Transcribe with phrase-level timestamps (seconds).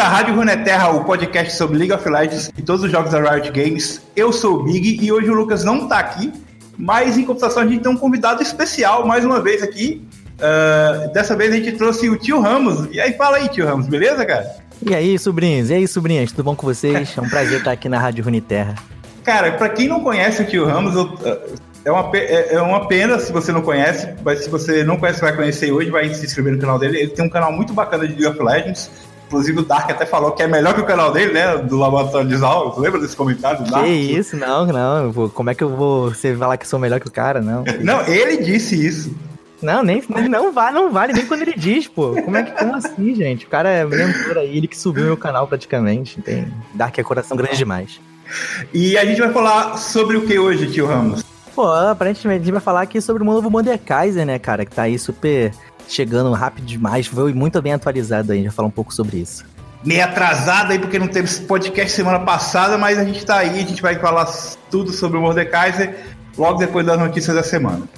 [0.00, 3.50] À Rádio Runeterra, o podcast sobre League of Legends e todos os jogos da Riot
[3.50, 4.00] Games.
[4.16, 6.32] Eu sou o Big e hoje o Lucas não tá aqui,
[6.78, 10.02] mas em compensação a gente tem um convidado especial mais uma vez aqui.
[10.38, 12.88] Uh, dessa vez a gente trouxe o tio Ramos.
[12.90, 14.50] E aí, fala aí, tio Ramos, beleza, cara?
[14.82, 15.68] E aí, sobrinhos?
[15.68, 16.30] E aí, sobrinhas?
[16.30, 17.12] Tudo bom com vocês?
[17.14, 18.76] É um prazer estar aqui na Rádio Runeterra.
[19.22, 21.10] Cara, pra quem não conhece o tio Ramos, eu,
[21.84, 25.20] é uma, é, é uma pena se você não conhece, mas se você não conhece,
[25.20, 27.00] vai conhecer hoje, vai se inscrever no canal dele.
[27.00, 28.90] Ele tem um canal muito bacana de League of Legends.
[29.30, 31.56] Inclusive o Dark até falou que é melhor que o canal dele, né?
[31.58, 32.76] Do Laboratório de Zal.
[32.76, 33.84] Lembra desse comentário do Dark?
[33.84, 35.30] Que isso, não, não.
[35.30, 37.62] Como é que eu vou você falar que sou melhor que o cara, não?
[37.80, 39.14] não, ele disse isso.
[39.62, 42.20] Não, nem, não vale, não vale nem quando ele diz, pô.
[42.24, 43.46] Como é que como assim, gente?
[43.46, 46.20] O cara é mentor aí, ele que subiu meu canal praticamente.
[46.20, 48.00] Tem Dark é coração grande demais.
[48.74, 51.22] E a gente vai falar sobre o que hoje, tio Ramos?
[51.54, 54.64] Pô, aparentemente a gente vai falar aqui sobre o novo Mordekaiser, né, cara?
[54.64, 55.52] Que tá aí super
[55.88, 57.06] chegando rápido demais.
[57.06, 58.42] Foi muito bem atualizado aí.
[58.42, 59.44] Vai falar um pouco sobre isso.
[59.84, 63.66] Meio atrasado aí, porque não teve podcast semana passada, mas a gente tá aí, a
[63.66, 64.26] gente vai falar
[64.70, 65.98] tudo sobre o Mordekaiser
[66.36, 67.88] logo depois das notícias da semana.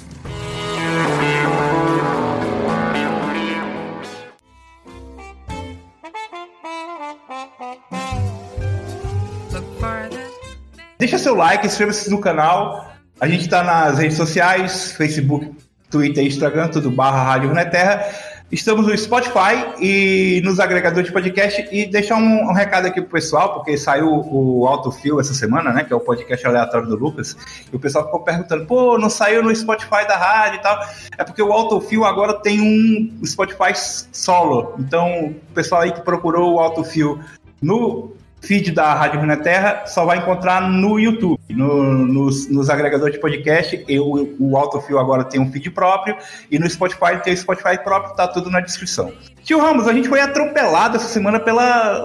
[10.99, 12.93] Deixa seu like, inscreva-se no canal.
[13.21, 15.53] A gente está nas redes sociais, Facebook,
[15.93, 18.09] Twitter, Instagram, tudo barra Rádio Runeterra.
[18.51, 21.69] Estamos no Spotify e nos agregadores de podcast.
[21.71, 25.85] E deixar um, um, recado aqui pro pessoal, porque saiu o Autofil essa semana, né?
[25.85, 27.35] Que é o podcast aleatório do Lucas.
[27.73, 30.79] E o pessoal ficou perguntando, pô, não saiu no Spotify da rádio e tal.
[31.17, 34.75] É porque o Autofil agora tem um Spotify solo.
[34.79, 37.21] Então, o pessoal aí que procurou o Autofil
[37.63, 38.13] no
[38.43, 43.85] feed da Rádio Runeterra só vai encontrar no YouTube, no, nos, nos, agregadores de podcast.
[43.89, 46.17] Eu, o Autofio agora tem um feed próprio
[46.51, 49.13] e no Spotify tem o Spotify próprio, tá tudo na descrição.
[49.43, 51.61] Tio Ramos, a gente foi atropelado essa semana pelo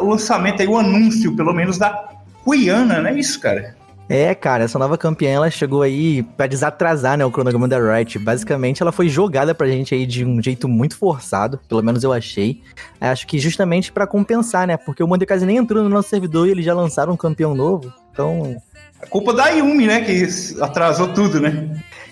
[0.09, 2.09] lançamento aí, o anúncio, pelo menos, da
[2.44, 3.76] Cuiana, não é isso, cara?
[4.09, 8.18] É, cara, essa nova campeã, ela chegou aí pra desatrasar, né, o cronograma da Riot.
[8.19, 12.13] Basicamente, ela foi jogada pra gente aí de um jeito muito forçado, pelo menos eu
[12.13, 12.62] achei.
[13.01, 16.51] Acho que justamente para compensar, né, porque o Mordekaiser nem entrou no nosso servidor e
[16.51, 18.56] eles já lançaram um campeão novo, então...
[19.01, 20.25] A culpa da Yumi, né, que
[20.62, 21.69] atrasou tudo, né?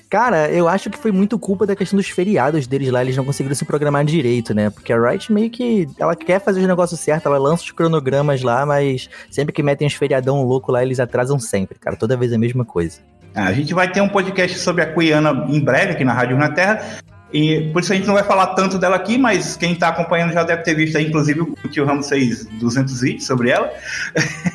[0.10, 3.26] Cara, eu acho que foi muito culpa da questão dos feriados deles lá, eles não
[3.26, 4.70] conseguiram se programar direito, né?
[4.70, 5.88] Porque a Riot meio que.
[5.98, 9.88] Ela quer fazer os negócios certos, ela lança os cronogramas lá, mas sempre que metem
[9.88, 11.96] os feriadão louco lá, eles atrasam sempre, cara.
[11.96, 13.00] Toda vez a mesma coisa.
[13.34, 16.50] A gente vai ter um podcast sobre a Cuiana em breve aqui na Rádio na
[16.50, 17.00] Terra.
[17.36, 20.32] E por isso a gente não vai falar tanto dela aqui, mas quem está acompanhando
[20.32, 23.70] já deve ter visto aí, inclusive o tio Ramos fez 200 vídeos sobre ela.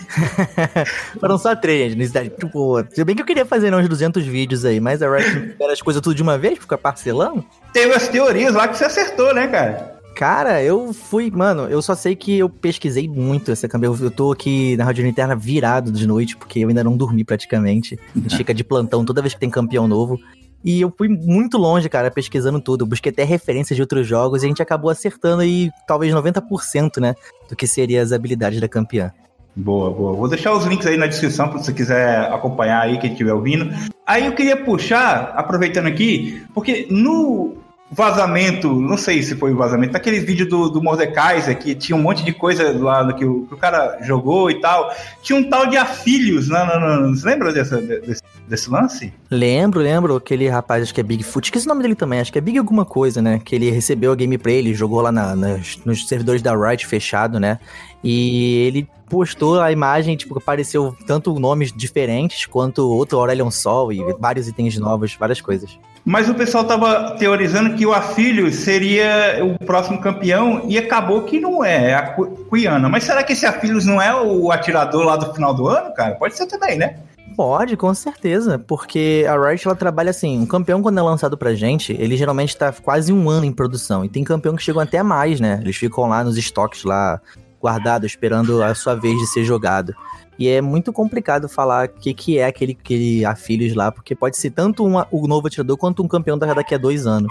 [1.21, 2.31] Foram só três, necessidade.
[2.31, 5.75] Tipo, se bem que eu queria fazer uns 200 vídeos aí, mas a Riot espera
[5.75, 7.45] as coisas tudo de uma vez, fica parcelando.
[7.71, 10.01] Teve as teorias lá que você acertou, né, cara?
[10.17, 13.95] Cara, eu fui, mano, eu só sei que eu pesquisei muito essa campeã.
[14.01, 17.99] Eu tô aqui na Rádio Interna virado de noite, porque eu ainda não dormi praticamente.
[18.17, 20.19] A gente fica de plantão toda vez que tem campeão novo.
[20.65, 22.87] E eu fui muito longe, cara, pesquisando tudo.
[22.87, 27.15] busquei até referências de outros jogos e a gente acabou acertando aí talvez 90%, né?
[27.49, 29.13] Do que seriam as habilidades da campeã.
[29.57, 30.13] Boa, boa.
[30.13, 33.71] Vou deixar os links aí na descrição para você quiser acompanhar aí, quem estiver ouvindo.
[34.07, 37.57] Aí eu queria puxar, aproveitando aqui, porque no
[37.91, 42.03] vazamento, não sei se foi o vazamento, naquele vídeo do, do Mordekaiser, que tinha um
[42.03, 45.67] monte de coisa lá que o, que o cara jogou e tal, tinha um tal
[45.67, 49.13] de Afilhos, não, não, não, você lembra dessa, desse, desse lance?
[49.29, 52.39] Lembro, lembro, aquele rapaz, acho que é Bigfoot, que esse nome dele também, acho que
[52.39, 55.79] é Big alguma coisa, né, que ele recebeu a gameplay, ele jogou lá na, nas,
[55.85, 57.59] nos servidores da Riot fechado, né,
[58.05, 64.01] e ele postou a imagem, tipo, apareceu tanto nomes diferentes quanto outro Aurelion Sol e
[64.21, 65.77] vários itens novos, várias coisas.
[66.05, 71.39] Mas o pessoal tava teorizando que o Afilho seria o próximo campeão e acabou que
[71.39, 72.03] não é, é a
[72.49, 72.89] Cuiana.
[72.89, 76.15] Mas será que esse Afilhos não é o atirador lá do final do ano, cara?
[76.15, 76.97] Pode ser também, né?
[77.37, 81.55] Pode, com certeza, porque a Riot ela trabalha assim, um campeão quando é lançado pra
[81.55, 85.03] gente, ele geralmente tá quase um ano em produção, e tem campeão que chegam até
[85.03, 85.59] mais, né?
[85.63, 87.21] Eles ficam lá nos estoques lá,
[87.63, 89.95] guardados, esperando a sua vez de ser jogado.
[90.41, 94.39] E é muito complicado falar o que, que é aquele, aquele Afilhos lá, porque pode
[94.39, 97.31] ser tanto um, o novo atirador quanto um campeão daqui a dois anos.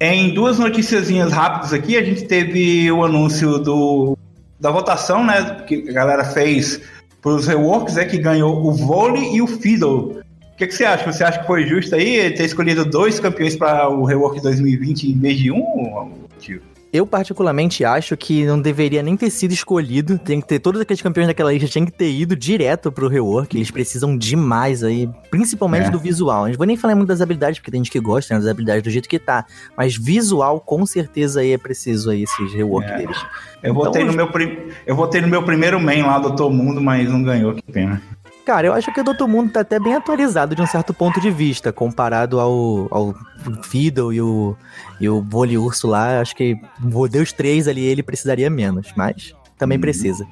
[0.00, 4.16] Em duas noticiazinhas rápidas aqui, a gente teve o anúncio do,
[4.58, 5.62] da votação, né?
[5.66, 6.80] Que a galera fez
[7.20, 10.22] para os reworks, é que ganhou o vôlei e o fiddle.
[10.52, 11.12] O que, que você acha?
[11.12, 15.18] Você acha que foi justo aí ter escolhido dois campeões para o rework 2020 em
[15.18, 16.62] vez de um, tio?
[16.90, 20.18] Eu, particularmente, acho que não deveria nem ter sido escolhido.
[20.18, 23.56] Tem que ter todos aqueles campeões daquela lista tinham que ter ido direto pro rework.
[23.56, 25.90] Eles precisam demais aí, principalmente é.
[25.90, 26.46] do visual.
[26.46, 28.82] Não vou nem falar muito das habilidades, porque tem gente que gosta né, das habilidades
[28.82, 29.44] do jeito que tá.
[29.76, 32.96] Mas visual, com certeza aí é preciso aí esses rework é.
[32.96, 33.18] deles.
[33.62, 34.56] Eu votei, então, no meu prim...
[34.86, 38.00] eu votei no meu primeiro main lá do Todo Mundo, mas não ganhou, que pena.
[38.48, 41.20] Cara, eu acho que o Doutor Mundo tá até bem atualizado de um certo ponto
[41.20, 43.14] de vista, comparado ao, ao
[43.62, 44.56] Fiddle e o,
[44.98, 45.22] e o
[45.62, 46.18] Urso lá.
[46.18, 49.82] Acho que vou os três ali, ele precisaria menos, mas também hum.
[49.82, 50.26] precisa.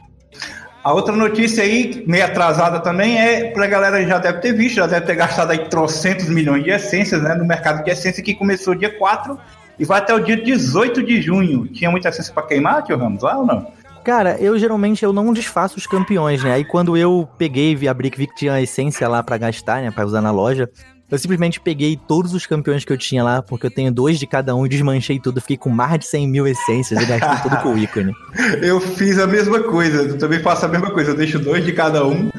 [0.82, 4.86] A outra notícia aí, meio atrasada também, é pra galera já deve ter visto, já
[4.86, 8.74] deve ter gastado aí trocentos milhões de essências, né, no mercado de essência que começou
[8.74, 9.38] dia 4
[9.78, 11.66] e vai até o dia 18 de junho.
[11.66, 13.75] Tinha muita essência para queimar, tio Ramos, lá ou não?
[14.06, 16.52] Cara, eu geralmente eu não desfaço os campeões, né?
[16.52, 19.82] Aí quando eu peguei e abri que vi que tinha a essência lá para gastar,
[19.82, 19.90] né?
[19.90, 20.70] Pra usar na loja,
[21.10, 24.24] eu simplesmente peguei todos os campeões que eu tinha lá, porque eu tenho dois de
[24.24, 25.40] cada um e desmanchei tudo.
[25.40, 28.12] Fiquei com mais de 100 mil essências e gastei tudo com o ícone.
[28.62, 31.10] Eu fiz a mesma coisa, eu também faço a mesma coisa.
[31.10, 32.30] Eu deixo dois de cada um,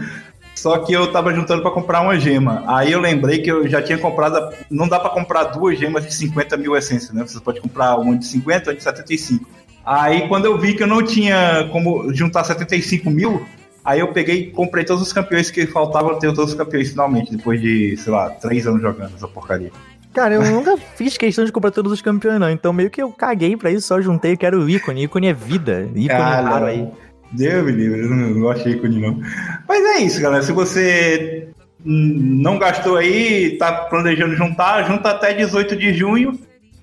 [0.56, 2.64] só que eu tava juntando para comprar uma gema.
[2.66, 4.56] Aí eu lembrei que eu já tinha comprado.
[4.72, 7.28] Não dá para comprar duas gemas de 50 mil essências, né?
[7.28, 9.67] Você pode comprar uma de 50 ou de 75.
[9.88, 13.48] Aí quando eu vi que eu não tinha como juntar 75 mil,
[13.86, 17.34] aí eu peguei e comprei todos os campeões que faltavam ter todos os campeões finalmente,
[17.34, 19.72] depois de, sei lá, três anos jogando essa porcaria.
[20.14, 22.50] Cara, eu nunca fiz questão de comprar todos os campeões, não.
[22.50, 25.06] Então meio que eu caguei pra isso, só juntei que era o ícone.
[25.06, 25.88] Ícone é vida.
[25.96, 26.86] Ícone é raro aí.
[27.32, 29.22] Deus me livre, eu não gosto de ícone não.
[29.70, 30.44] Mas é isso, galera.
[30.44, 31.48] Se você
[31.86, 36.38] não gastou aí, tá planejando juntar, junta até 18 de junho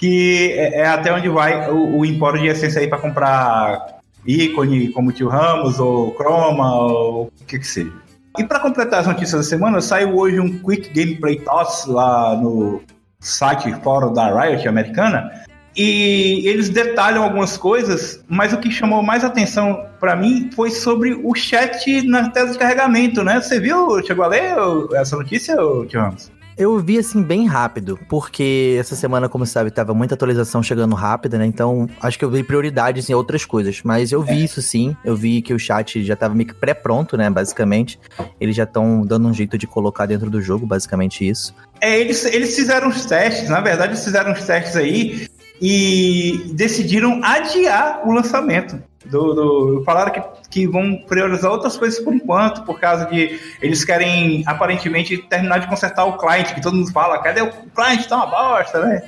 [0.04, 5.12] que é, é até onde vai o, o de Essência aí para comprar ícone como
[5.12, 7.92] Tio Ramos ou Chroma ou o que que seja.
[8.38, 12.82] E para completar as notícias da semana, saiu hoje um Quick Gameplay Toss lá no
[13.18, 15.30] site fórum da Riot americana
[15.74, 21.14] e eles detalham algumas coisas, mas o que chamou mais atenção para mim foi sobre
[21.14, 23.40] o chat na tela de carregamento, né?
[23.40, 24.54] Você viu, chegou a ler
[24.96, 25.56] essa notícia,
[25.88, 26.30] Tio Ramos?
[26.56, 31.36] Eu vi assim bem rápido, porque essa semana, como sabe, tava muita atualização chegando rápida,
[31.36, 31.46] né?
[31.46, 33.80] Então, acho que eu vi prioridades em outras coisas.
[33.82, 34.44] Mas eu vi é.
[34.44, 37.28] isso sim, eu vi que o chat já tava meio que pré-pronto, né?
[37.28, 37.98] Basicamente.
[38.40, 41.54] Eles já estão dando um jeito de colocar dentro do jogo, basicamente isso.
[41.80, 45.28] É, eles, eles fizeram os testes, na verdade, eles fizeram os testes aí
[45.60, 48.80] e decidiram adiar o lançamento.
[49.04, 53.84] Do, do, falaram que, que vão priorizar outras coisas por enquanto, por causa de eles
[53.84, 58.08] querem aparentemente terminar de consertar o cliente, que todo mundo fala, cadê o cliente?
[58.08, 59.02] Tá uma bosta, né?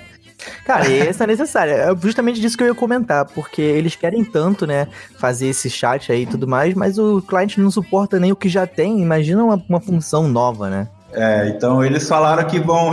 [0.64, 1.72] Cara, essa é necessária.
[1.72, 4.86] É justamente disso que eu ia comentar, porque eles querem tanto, né,
[5.18, 8.48] fazer esse chat aí e tudo mais, mas o cliente não suporta nem o que
[8.48, 9.00] já tem.
[9.00, 10.88] Imagina uma, uma função nova, né?
[11.12, 12.92] É, então eles falaram que vão.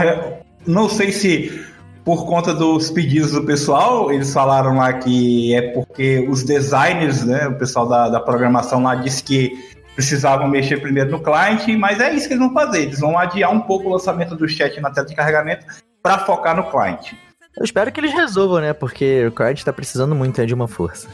[0.66, 1.66] Não sei se
[2.04, 7.48] por conta dos pedidos do pessoal, eles falaram lá que é porque os designers, né,
[7.48, 12.14] o pessoal da, da programação lá disse que precisavam mexer primeiro no cliente, mas é
[12.14, 12.84] isso que eles vão fazer.
[12.84, 15.66] Eles vão adiar um pouco o lançamento do chat na tela de carregamento
[16.02, 17.18] para focar no cliente.
[17.56, 18.74] Eu espero que eles resolvam, né?
[18.74, 21.08] Porque o cliente está precisando muito de uma força.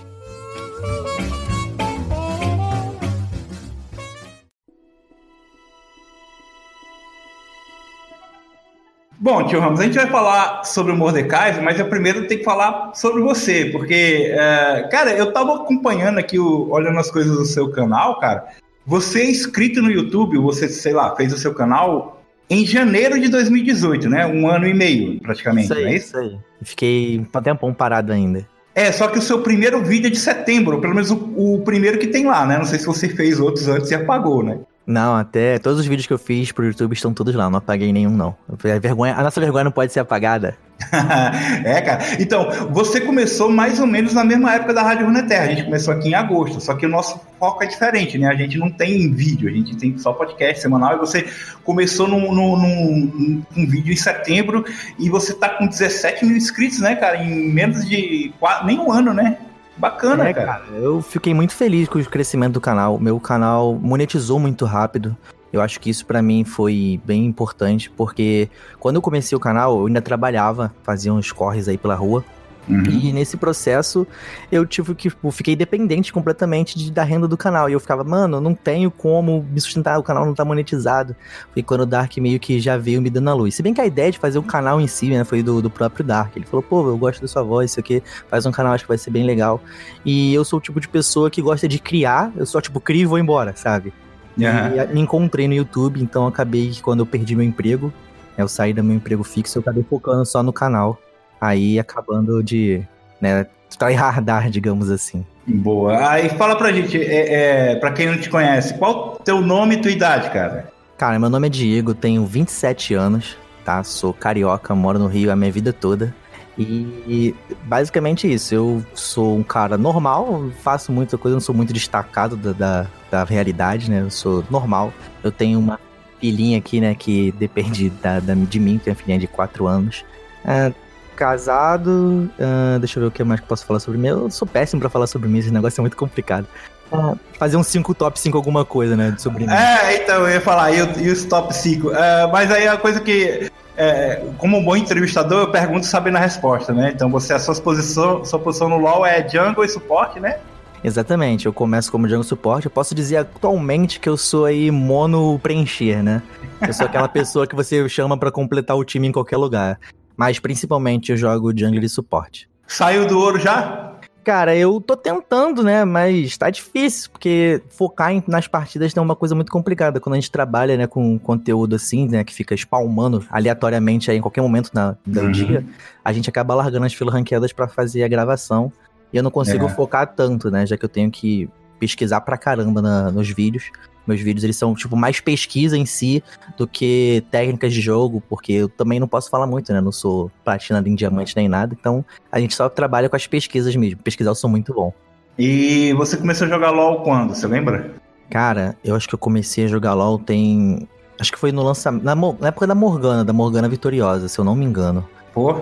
[9.21, 12.45] Bom, tio Ramos, a gente vai falar sobre o Mordecai, mas eu primeiro tenho que
[12.45, 17.45] falar sobre você, porque, é, cara, eu tava acompanhando aqui, o, olhando as coisas do
[17.45, 18.47] seu canal, cara.
[18.85, 23.27] Você é inscrito no YouTube, você, sei lá, fez o seu canal em janeiro de
[23.27, 24.25] 2018, né?
[24.25, 26.07] Um ano e meio, praticamente, isso aí, é isso?
[26.07, 26.37] Isso aí.
[26.61, 28.47] Fiquei um tempão parado ainda.
[28.73, 31.97] É, só que o seu primeiro vídeo é de setembro, pelo menos o, o primeiro
[31.99, 32.57] que tem lá, né?
[32.57, 34.59] Não sei se você fez outros antes e apagou, né?
[34.89, 37.93] Não, até todos os vídeos que eu fiz pro YouTube estão todos lá, não apaguei
[37.93, 38.35] nenhum, não.
[38.51, 40.57] A, vergonha, a nossa vergonha não pode ser apagada.
[41.63, 42.01] é, cara.
[42.19, 45.43] Então, você começou mais ou menos na mesma época da Rádio Runeterra.
[45.43, 48.29] A gente começou aqui em agosto, só que o nosso foco é diferente, né?
[48.29, 50.95] A gente não tem vídeo, a gente tem só podcast semanal.
[50.95, 51.27] E você
[51.63, 54.65] começou num, num, num, num vídeo em setembro
[54.97, 57.23] e você tá com 17 mil inscritos, né, cara?
[57.23, 59.37] Em menos de quatro, nem um ano, né?
[59.79, 60.45] Bacana, é, cara.
[60.45, 60.65] cara.
[60.73, 62.99] Eu fiquei muito feliz com o crescimento do canal.
[62.99, 65.15] Meu canal monetizou muito rápido.
[65.51, 69.79] Eu acho que isso para mim foi bem importante, porque quando eu comecei o canal,
[69.79, 72.23] eu ainda trabalhava, fazia uns corres aí pela rua.
[72.69, 72.83] Uhum.
[72.87, 74.05] E nesse processo,
[74.51, 77.69] eu tive que, tipo, fiquei dependente completamente de, da renda do canal.
[77.69, 81.15] E eu ficava, mano, não tenho como me sustentar, o canal não tá monetizado.
[81.51, 83.55] Foi quando o Dark meio que já veio me dando a luz.
[83.55, 85.69] Se bem que a ideia de fazer um canal em si, né, foi do, do
[85.69, 86.35] próprio Dark.
[86.35, 88.89] Ele falou, pô, eu gosto da sua voz, isso aqui, faz um canal, acho que
[88.89, 89.59] vai ser bem legal.
[90.05, 93.01] E eu sou o tipo de pessoa que gosta de criar, eu só, tipo, crio
[93.01, 93.91] e vou embora, sabe?
[94.37, 94.91] Uhum.
[94.91, 97.91] E me encontrei no YouTube, então acabei que quando eu perdi meu emprego,
[98.37, 100.99] eu saí do meu emprego fixo, eu acabei focando só no canal.
[101.39, 102.85] Aí acabando de
[103.19, 103.45] né?
[103.77, 105.25] Tryhardar, digamos assim.
[105.45, 106.09] Boa.
[106.09, 109.81] Aí fala pra gente, é, é, pra quem não te conhece, qual teu nome e
[109.81, 110.71] tua idade, cara?
[110.97, 113.83] Cara, meu nome é Diego, tenho 27 anos, tá?
[113.83, 116.13] Sou carioca, moro no Rio a minha vida toda.
[116.57, 122.35] E basicamente isso, eu sou um cara normal, faço muita coisa, não sou muito destacado
[122.35, 124.01] da, da, da realidade, né?
[124.01, 124.91] Eu sou normal.
[125.23, 125.79] Eu tenho uma
[126.19, 130.03] filhinha aqui, né, que depende da, da de mim, tenho uma filhinha de 4 anos.
[130.43, 130.73] É,
[131.19, 134.07] casado, uh, deixa eu ver o que mais que posso falar sobre mim.
[134.07, 136.47] Eu sou péssimo para falar sobre mim, esse negócio é muito complicado.
[136.89, 139.51] Uh, fazer um 5 top 5 alguma coisa, né, sobre mim.
[139.51, 141.89] É, então, eu ia falar, e, e os top 5?
[141.89, 146.17] Uh, é, mas aí a coisa que é, como um bom entrevistador, eu pergunto sabendo
[146.17, 146.91] a resposta, né?
[146.93, 150.37] Então você, a sua posição, sua posição no LoL é jungle e suporte, né?
[150.81, 152.65] Exatamente, eu começo como jungle suporte.
[152.65, 156.21] Eu posso dizer atualmente que eu sou aí mono preencher, né?
[156.65, 159.79] Eu sou aquela pessoa que você chama para completar o time em qualquer lugar.
[160.19, 162.49] Mas principalmente eu jogo jungle e suporte.
[162.67, 163.93] Saiu do ouro já?
[164.21, 165.85] Cara, eu tô tentando, né?
[165.85, 169.97] Mas tá difícil, porque focar em, nas partidas é uma coisa muito complicada.
[169.97, 174.21] Quando a gente trabalha, né, com conteúdo assim, né, que fica spalmando aleatoriamente aí em
[174.21, 175.31] qualquer momento na, do uhum.
[175.31, 175.65] dia,
[176.03, 178.73] a gente acaba largando as filas ranqueadas para fazer a gravação.
[179.13, 179.69] E eu não consigo é.
[179.69, 180.65] focar tanto, né?
[180.65, 181.49] Já que eu tenho que
[181.79, 183.71] pesquisar pra caramba na, nos vídeos.
[184.05, 186.23] Meus vídeos, eles são, tipo, mais pesquisa em si
[186.57, 189.79] do que técnicas de jogo, porque eu também não posso falar muito, né?
[189.81, 193.75] Não sou platina em diamante nem nada, então a gente só trabalha com as pesquisas
[193.75, 194.01] mesmo.
[194.01, 194.91] Pesquisar eu sou muito bom.
[195.37, 197.35] E você começou a jogar LoL quando?
[197.35, 197.93] Você lembra?
[198.29, 200.87] Cara, eu acho que eu comecei a jogar LoL tem...
[201.19, 202.03] Acho que foi no lançamento...
[202.03, 205.07] Na, na época da Morgana, da Morgana Vitoriosa, se eu não me engano.
[205.33, 205.61] Pô,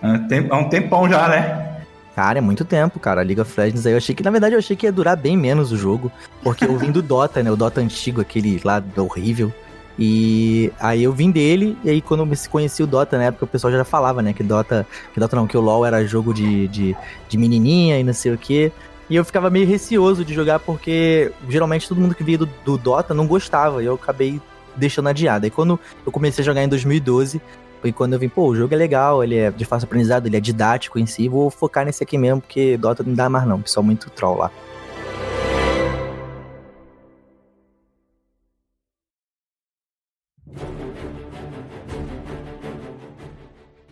[0.00, 1.77] há um tempão já, né?
[2.18, 3.20] Cara, é muito tempo, cara.
[3.20, 5.16] A League of Legends aí eu achei que, na verdade, eu achei que ia durar
[5.16, 6.10] bem menos o jogo.
[6.42, 7.52] Porque eu vim do Dota, né?
[7.52, 9.54] O Dota antigo, aquele lá horrível.
[9.96, 13.48] E aí eu vim dele, e aí quando eu conheci o Dota na época, o
[13.48, 14.32] pessoal já falava, né?
[14.32, 14.84] Que Dota.
[15.14, 16.96] Que Dota não, que o LoL era jogo de, de,
[17.28, 18.72] de menininha e não sei o quê.
[19.08, 22.76] E eu ficava meio receoso de jogar porque geralmente todo mundo que via do, do
[22.76, 23.80] Dota não gostava.
[23.80, 24.40] E eu acabei
[24.74, 25.46] deixando adiado.
[25.46, 27.40] E quando eu comecei a jogar em 2012,
[27.80, 30.36] foi quando eu vim, pô, o jogo é legal, ele é de fácil aprendizado, ele
[30.36, 33.62] é didático em si, vou focar nesse aqui mesmo, porque Dota não dá mais não,
[33.62, 34.50] pessoal muito troll lá.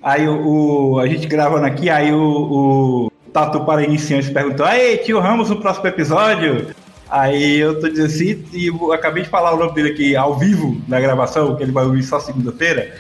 [0.03, 4.99] Aí o, o, a gente gravando aqui, aí o, o Tatu para iniciantes perguntou: Aí,
[4.99, 6.69] tio Ramos, no próximo episódio?
[7.09, 10.37] Aí eu tô dizendo assim, e eu acabei de falar o nome dele aqui ao
[10.37, 12.95] vivo na gravação, que ele vai ouvir só segunda-feira.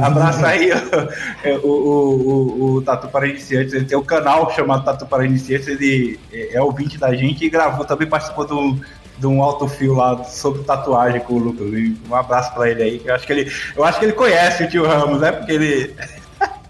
[0.00, 0.70] Abraça aí
[1.64, 3.72] o, o, o, o, Tatu para Iniciantes.
[3.74, 5.66] Ele tem um canal chamado Tatu para Iniciantes.
[5.66, 8.80] Ele é, é ouvinte da gente e gravou, também participou de um,
[9.18, 11.66] de um autofil lá sobre tatuagem com o Lucas.
[12.08, 13.02] Um abraço para ele aí.
[13.04, 15.32] Eu acho que ele, eu acho que ele conhece o tio Ramos, né?
[15.32, 15.94] Porque ele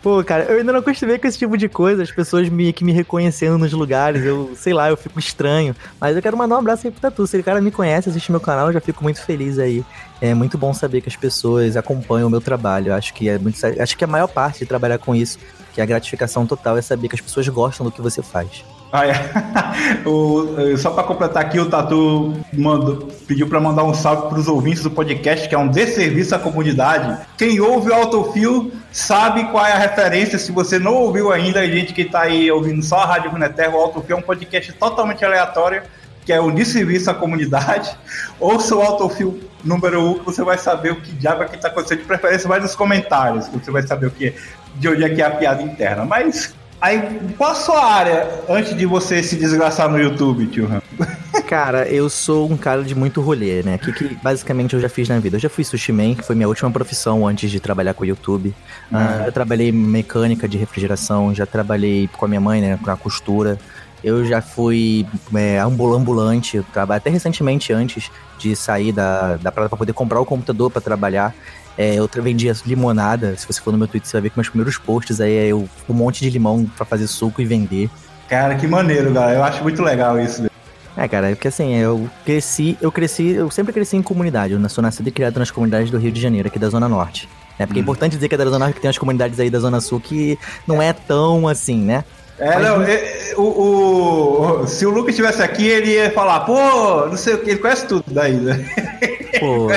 [0.00, 2.84] Pô, cara, eu ainda não acostumei com esse tipo de coisa, as pessoas me, que
[2.84, 5.74] me reconhecendo nos lugares, eu, sei lá, eu fico estranho.
[6.00, 7.26] Mas eu quero mandar um abraço aí pro Tatu.
[7.26, 9.84] Se o cara me conhece, assiste meu canal, eu já fico muito feliz aí.
[10.20, 12.94] É muito bom saber que as pessoas acompanham o meu trabalho.
[12.94, 13.58] acho que é muito.
[13.64, 15.38] Acho que a maior parte de trabalhar com isso,
[15.74, 18.64] que é a gratificação total, é saber que as pessoas gostam do que você faz.
[18.90, 19.12] Ah, é.
[20.08, 24.48] o, só para completar aqui, o Tatu mandou, pediu para mandar um salve para os
[24.48, 27.18] ouvintes do podcast, que é um desserviço à comunidade.
[27.36, 30.38] Quem ouve o Autofil sabe qual é a referência.
[30.38, 33.76] Se você não ouviu ainda, a gente que está aí ouvindo só a Rádio Runeterra,
[33.76, 35.82] o Autofil é um podcast totalmente aleatório,
[36.24, 37.94] que é um desserviço à comunidade.
[38.40, 41.68] Ouça o Autofil número 1, um, você vai saber o que diabo é que está
[41.68, 41.98] acontecendo.
[41.98, 44.34] De preferência, vai nos comentários, você vai saber o que,
[44.76, 46.04] de onde é que é a piada interna.
[46.04, 50.80] Mas Aí, qual a sua área antes de você se desgraçar no YouTube, tio Ram?
[51.46, 53.76] Cara, eu sou um cara de muito rolê, né?
[53.76, 55.36] O que, que, basicamente eu já fiz na vida?
[55.36, 58.06] Eu já fui sushi man, que foi minha última profissão antes de trabalhar com o
[58.06, 58.54] YouTube.
[58.92, 58.98] Uhum.
[58.98, 62.78] Uh, já trabalhei mecânica de refrigeração, já trabalhei com a minha mãe, né?
[62.84, 63.58] Na costura.
[64.04, 69.92] Eu já fui é, ambulante, até recentemente antes de sair da, da praia para poder
[69.92, 71.34] comprar o computador para trabalhar.
[71.78, 73.36] É, eu vendia limonada.
[73.36, 75.46] Se você for no meu Twitter, você vai ver que meus primeiros posts aí é
[75.46, 77.88] eu um monte de limão para fazer suco e vender.
[78.28, 79.34] Cara, que maneiro, cara.
[79.34, 80.50] Eu acho muito legal isso.
[80.96, 84.54] É, cara, é porque assim, eu cresci, eu cresci, eu sempre cresci em comunidade.
[84.54, 87.28] Eu sou nascido e criado nas comunidades do Rio de Janeiro, aqui da Zona Norte.
[87.56, 87.64] Né?
[87.64, 87.82] Porque hum.
[87.82, 89.80] é importante dizer que é da Zona Norte que tem as comunidades aí da Zona
[89.80, 92.04] Sul que não é tão assim, né?
[92.40, 97.06] É, Mas, não, é, o, o, se o Lucas estivesse aqui, ele ia falar, pô,
[97.06, 98.68] não sei o que, ele conhece tudo daí, né?
[99.38, 99.68] Pô,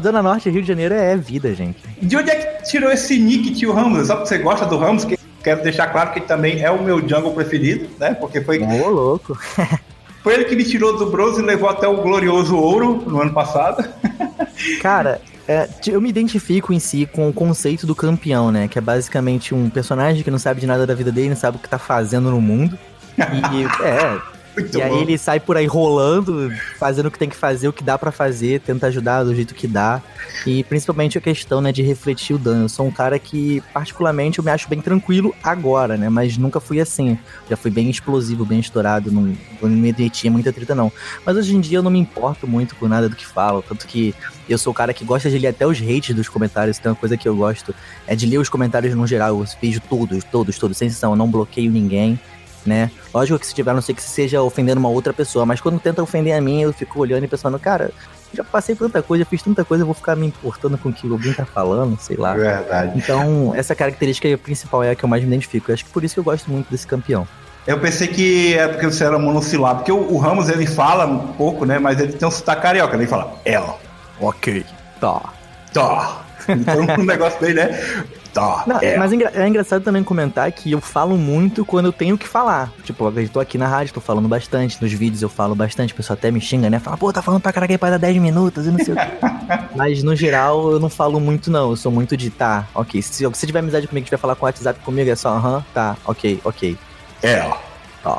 [0.00, 1.78] Zona Norte Rio de Janeiro é vida, gente.
[2.00, 4.06] De onde é que tirou esse nick, tio Ramos?
[4.06, 6.98] Só porque você gosta do Ramos, que quero deixar claro que também é o meu
[7.06, 8.14] jungle preferido, né?
[8.14, 8.60] Porque foi.
[8.60, 9.38] Ô, louco.
[10.22, 13.32] foi ele que me tirou do bronze e levou até o glorioso ouro no ano
[13.32, 13.86] passado.
[14.82, 18.68] Cara, É, eu me identifico em si com o conceito do campeão, né?
[18.68, 21.56] Que é basicamente um personagem que não sabe de nada da vida dele, não sabe
[21.56, 22.78] o que tá fazendo no mundo.
[23.18, 24.20] E, é,
[24.54, 27.72] muito e aí ele sai por aí rolando, fazendo o que tem que fazer, o
[27.72, 30.02] que dá para fazer, tenta ajudar do jeito que dá.
[30.46, 32.64] E principalmente a questão, né, de refletir o dano.
[32.64, 36.08] Eu sou um cara que, particularmente, eu me acho bem tranquilo agora, né?
[36.08, 37.18] Mas nunca fui assim.
[37.48, 40.90] Já fui bem explosivo, bem estourado, não, não me metia muita treta, não.
[41.24, 43.62] Mas hoje em dia eu não me importo muito com nada do que falo.
[43.62, 44.14] Tanto que
[44.48, 46.78] eu sou o cara que gosta de ler até os hates dos comentários.
[46.78, 47.74] Tem uma coisa que eu gosto
[48.06, 49.38] é de ler os comentários no geral.
[49.38, 51.12] Eu vejo todos, todos, todos, sem exceção.
[51.12, 52.18] Eu não bloqueio ninguém
[52.64, 52.90] né?
[53.12, 56.02] Lógico que se tiver, não sei que seja ofendendo uma outra pessoa, mas quando tenta
[56.02, 57.90] ofender a mim, eu fico olhando e pensando, cara,
[58.32, 60.92] já passei por tanta coisa, fiz tanta coisa, eu vou ficar me importando com o
[60.92, 62.34] que alguém tá falando, sei lá.
[62.34, 62.92] Verdade.
[62.96, 65.70] Então, essa característica principal é a que eu mais me identifico.
[65.70, 67.26] Eu acho que por isso que eu gosto muito desse campeão.
[67.66, 71.32] Eu pensei que é porque você era monossilábico, porque o, o, Ramos ele fala um
[71.34, 71.78] pouco, né?
[71.78, 73.78] Mas ele tem um sotaque carioca, ele fala, ela.
[74.20, 74.64] Ok.
[75.00, 75.32] Tá.
[75.72, 76.22] Tá.
[76.48, 78.04] Então o negócio dele, né?
[78.32, 78.96] Tá, Não, é.
[78.96, 82.72] Mas é engraçado também comentar que eu falo muito quando eu tenho que falar.
[82.84, 85.96] Tipo, eu tô aqui na rádio, tô falando bastante, nos vídeos eu falo bastante, o
[85.96, 86.78] pessoal até me xinga, né?
[86.78, 89.02] Fala, pô, tá falando pra caralho para dar 10 minutos e não sei o quê.
[89.74, 91.70] mas no geral eu não falo muito, não.
[91.70, 93.02] Eu sou muito de tá, ok.
[93.02, 95.96] Se você tiver amizade comigo, tiver falar com o WhatsApp comigo, é só, aham, tá,
[96.04, 96.76] ok, ok.
[97.22, 97.56] É, ó.
[98.04, 98.18] Ó.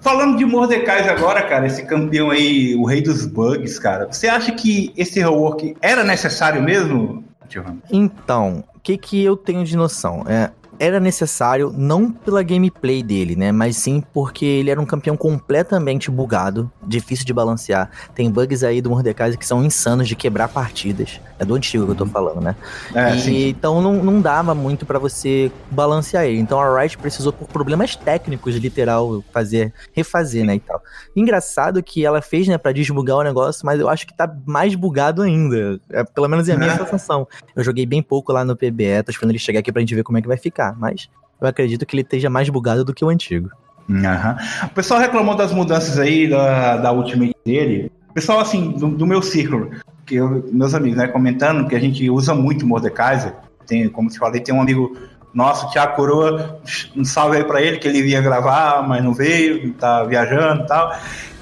[0.00, 4.52] Falando de Mordecai agora, cara, esse campeão aí, o rei dos bugs, cara, você acha
[4.52, 7.24] que esse rework era necessário mesmo,
[7.90, 10.24] Então, o que, que eu tenho de noção?
[10.28, 13.50] É, era necessário, não pela gameplay dele, né?
[13.50, 17.90] Mas sim porque ele era um campeão completamente bugado, difícil de balancear.
[18.14, 21.20] Tem bugs aí do Mordecai que são insanos de quebrar partidas.
[21.38, 22.10] É do antigo que eu tô uhum.
[22.10, 22.56] falando, né?
[22.94, 23.48] É, e, sim.
[23.48, 26.38] Então não, não dava muito para você balancear ele.
[26.38, 30.56] Então a Riot precisou, por problemas técnicos, literal, fazer, refazer, né?
[30.56, 30.82] E tal.
[31.14, 34.74] Engraçado que ela fez, né, pra desbugar o negócio, mas eu acho que tá mais
[34.74, 35.80] bugado ainda.
[35.90, 36.76] É, pelo menos é a minha é.
[36.76, 37.26] sensação.
[37.54, 40.02] Eu joguei bem pouco lá no PBE, tô esperando ele chegar aqui pra gente ver
[40.02, 41.08] como é que vai ficar mas
[41.40, 43.50] eu acredito que ele esteja mais bugado do que o antigo.
[43.88, 44.02] Uhum.
[44.64, 47.90] O pessoal reclamou das mudanças aí da, da Ultimate dele.
[48.10, 49.70] O pessoal, assim, do, do meu círculo,
[50.04, 53.34] que eu, meus amigos, né, comentando que a gente usa muito Mordekaiser.
[53.66, 54.96] Tem, como te falei, tem um amigo
[55.32, 56.60] nosso, Thiago Coroa,
[56.96, 60.66] um salve aí pra ele, que ele ia gravar, mas não veio, tá viajando e
[60.66, 60.92] tal.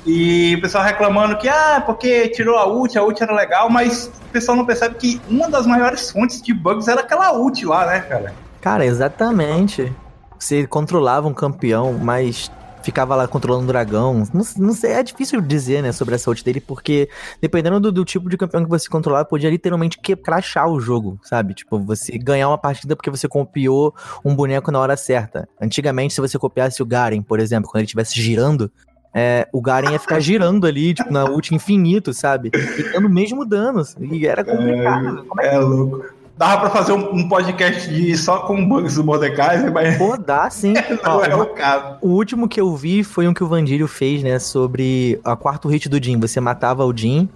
[0.05, 4.07] E o pessoal reclamando que, ah, porque tirou a ult, a ult era legal, mas
[4.29, 7.87] o pessoal não percebe que uma das maiores fontes de bugs era aquela ult lá,
[7.87, 8.33] né, cara?
[8.67, 9.95] Cara, exatamente.
[10.37, 12.51] Você controlava um campeão, mas
[12.83, 14.25] ficava lá controlando um dragão.
[14.35, 17.09] Não, não, sei, é difícil dizer, né, sobre essa ult dele, porque
[17.41, 21.17] dependendo do, do, tipo de campeão que você controlava, podia literalmente que, crashar o jogo,
[21.23, 21.55] sabe?
[21.55, 25.49] Tipo, você ganhar uma partida porque você copiou um boneco na hora certa.
[25.63, 28.69] Antigamente, se você copiasse o Garen, por exemplo, quando ele estivesse girando,
[29.15, 32.51] é, o Garen ia ficar girando ali, tipo, na ult infinito, sabe?
[32.53, 33.85] E dando o mesmo dano.
[34.01, 35.25] E era complicado.
[35.39, 36.16] É, é, é louco.
[36.37, 39.97] Dava pra fazer um, um, podcast de só com bugs do Mordecai, mas.
[39.97, 40.75] Pô, dá sim.
[41.03, 41.97] Não Ó, é o caso.
[42.03, 44.39] O último que eu vi foi um que o Vandílio fez, né?
[44.39, 46.21] Sobre a quarto hit do Jim.
[46.21, 47.27] Você matava o Jim,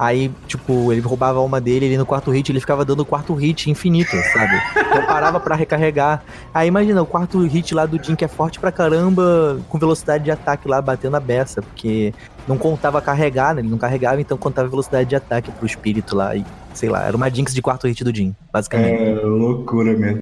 [0.00, 3.34] aí, tipo, ele roubava uma dele, ele no quarto hit, ele ficava dando o quarto
[3.34, 4.58] hit infinito, sabe?
[4.94, 6.22] Não parava pra recarregar.
[6.54, 10.24] Aí imagina, o quarto hit lá do Jim, que é forte pra caramba, com velocidade
[10.24, 12.14] de ataque lá, batendo a beça, porque
[12.48, 13.60] não contava carregar, né?
[13.60, 16.34] Ele não carregava, então contava velocidade de ataque pro espírito lá.
[16.34, 19.02] E, sei lá, era uma Jinx de quarto hit do Jin, basicamente.
[19.02, 20.19] É loucura mesmo.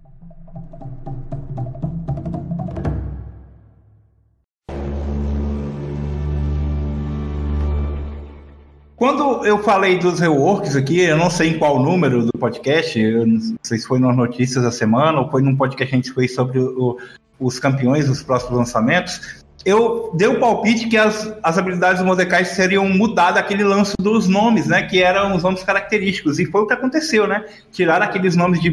[9.45, 13.57] Eu falei dos reworks aqui, eu não sei em qual número do podcast, eu não
[13.63, 16.35] sei se foi nas notícias da semana ou foi num podcast que a gente fez
[16.35, 16.99] sobre o,
[17.39, 22.45] os campeões dos próximos lançamentos eu dei o palpite que as, as habilidades do Mordecai
[22.45, 24.83] seriam mudadas aquele lance dos nomes, né?
[24.83, 26.39] Que eram os nomes característicos.
[26.39, 27.45] E foi o que aconteceu, né?
[27.73, 28.71] Tiraram aqueles nomes de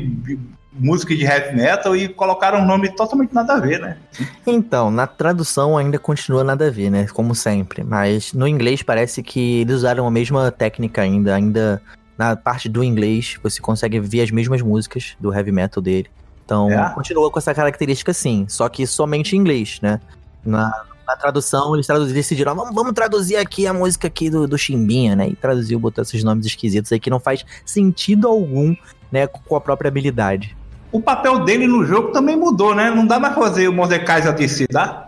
[0.77, 3.97] música de heavy metal e colocaram um nome totalmente nada a ver, né?
[4.45, 7.07] Então, na tradução ainda continua nada a ver, né?
[7.07, 7.83] Como sempre.
[7.83, 11.33] Mas no inglês parece que eles usaram a mesma técnica ainda.
[11.35, 11.81] Ainda
[12.17, 16.09] na parte do inglês você consegue ver as mesmas músicas do heavy metal dele.
[16.43, 16.93] Então, é.
[16.93, 19.99] continua com essa característica sim, só que somente em inglês, né?
[20.45, 20.71] Na,
[21.07, 25.29] na tradução, eles decidiram, vamos, vamos traduzir aqui a música aqui do, do Chimbinha, né?
[25.29, 28.75] E traduziu, botou esses nomes esquisitos aí que não faz sentido algum,
[29.11, 30.55] né, com a própria habilidade.
[30.95, 32.89] O papel dele no jogo também mudou, né?
[32.89, 35.07] Não dá mais fazer o Mordecai ADC, dá?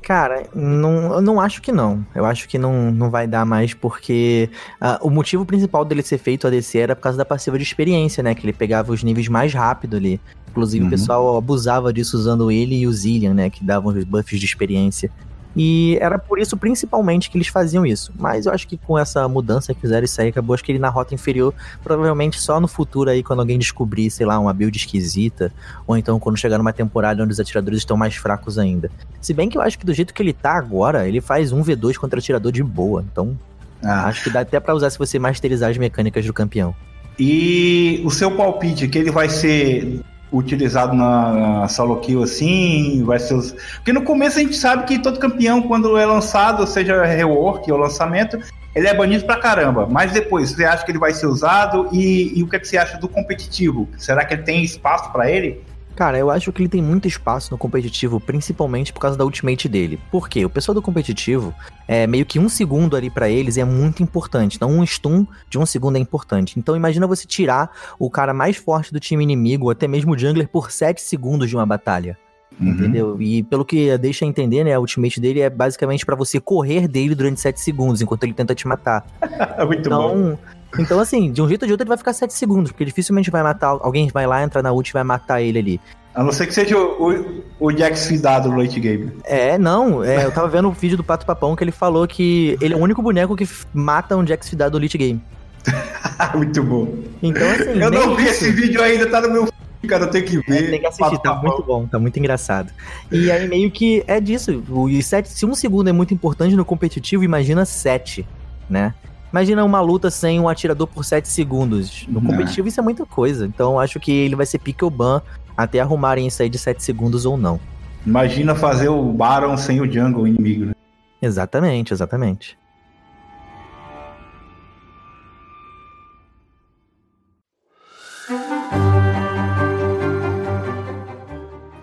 [0.00, 2.06] Cara, não, eu não acho que não.
[2.14, 4.48] Eu acho que não, não vai dar mais, porque
[4.80, 8.22] uh, o motivo principal dele ser feito ADC era por causa da passiva de experiência,
[8.22, 8.36] né?
[8.36, 10.20] Que ele pegava os níveis mais rápido ali.
[10.48, 10.86] Inclusive, uhum.
[10.86, 13.50] o pessoal abusava disso usando ele e o Zillian, né?
[13.50, 15.10] Que davam os buffs de experiência.
[15.56, 18.12] E era por isso, principalmente, que eles faziam isso.
[18.18, 20.78] Mas eu acho que com essa mudança que fizeram isso aí, acabou acho que ele
[20.78, 24.76] na rota inferior, provavelmente só no futuro aí, quando alguém descobrir, sei lá, uma build
[24.76, 25.50] esquisita,
[25.86, 28.90] ou então quando chegar numa temporada onde os atiradores estão mais fracos ainda.
[29.20, 31.62] Se bem que eu acho que do jeito que ele tá agora, ele faz um
[31.62, 33.02] V2 contra atirador de boa.
[33.10, 33.36] Então,
[33.82, 34.06] ah.
[34.08, 36.74] acho que dá até para usar se você masterizar as mecânicas do campeão.
[37.18, 40.02] E o seu palpite, que ele vai ser
[40.36, 43.52] utilizado na solo kill assim, vai ser os...
[43.52, 47.78] Porque no começo a gente sabe que todo campeão, quando é lançado, seja rework ou
[47.78, 48.38] lançamento,
[48.74, 49.86] ele é banido pra caramba.
[49.90, 51.88] Mas depois, você acha que ele vai ser usado?
[51.92, 53.88] E, e o que, é que você acha do competitivo?
[53.96, 55.62] Será que ele tem espaço para ele?
[55.96, 59.66] Cara, eu acho que ele tem muito espaço no competitivo, principalmente por causa da ultimate
[59.66, 59.98] dele.
[60.10, 60.44] Por quê?
[60.44, 61.54] O pessoal do competitivo,
[61.88, 64.56] é meio que um segundo ali para eles é muito importante.
[64.56, 66.58] Então, um stun de um segundo é importante.
[66.58, 70.18] Então, imagina você tirar o cara mais forte do time inimigo, ou até mesmo o
[70.18, 72.18] jungler, por 7 segundos de uma batalha.
[72.60, 72.68] Uhum.
[72.68, 73.22] Entendeu?
[73.22, 77.14] E pelo que deixa entender, né, a ultimate dele é basicamente para você correr dele
[77.14, 79.06] durante 7 segundos, enquanto ele tenta te matar.
[79.66, 80.38] muito então, bom.
[80.78, 83.30] Então, assim, de um jeito ou de outro ele vai ficar 7 segundos, porque dificilmente
[83.30, 83.78] vai matar.
[83.80, 85.80] Alguém vai lá, entrar na ult e vai matar ele ali.
[86.14, 89.12] A não ser que seja o, o, o Jax fidado no late game.
[89.24, 90.02] É, não.
[90.02, 92.76] É, eu tava vendo o vídeo do Pato Papão que ele falou que ele é
[92.76, 95.22] o único boneco que mata um Jax fidado no late game.
[96.34, 96.88] muito bom.
[97.22, 97.78] Então, assim.
[97.78, 98.44] Eu não vi isso.
[98.44, 99.48] esse vídeo ainda, tá no meu
[99.86, 100.64] cara, eu tenho que ver.
[100.64, 102.72] É, tem que assistir, tá muito bom, tá muito engraçado.
[103.10, 104.62] E aí meio que é disso.
[104.68, 108.26] O sete, se um segundo é muito importante no competitivo, imagina sete,
[108.68, 108.94] né?
[109.32, 112.06] Imagina uma luta sem um atirador por 7 segundos.
[112.08, 113.46] No competitivo isso é muita coisa.
[113.46, 115.20] Então acho que ele vai ser pick ban
[115.56, 117.58] até arrumarem isso aí de 7 segundos ou não.
[118.06, 120.72] Imagina fazer o Baron sem o jungle inimigo, né?
[121.20, 122.56] Exatamente, exatamente.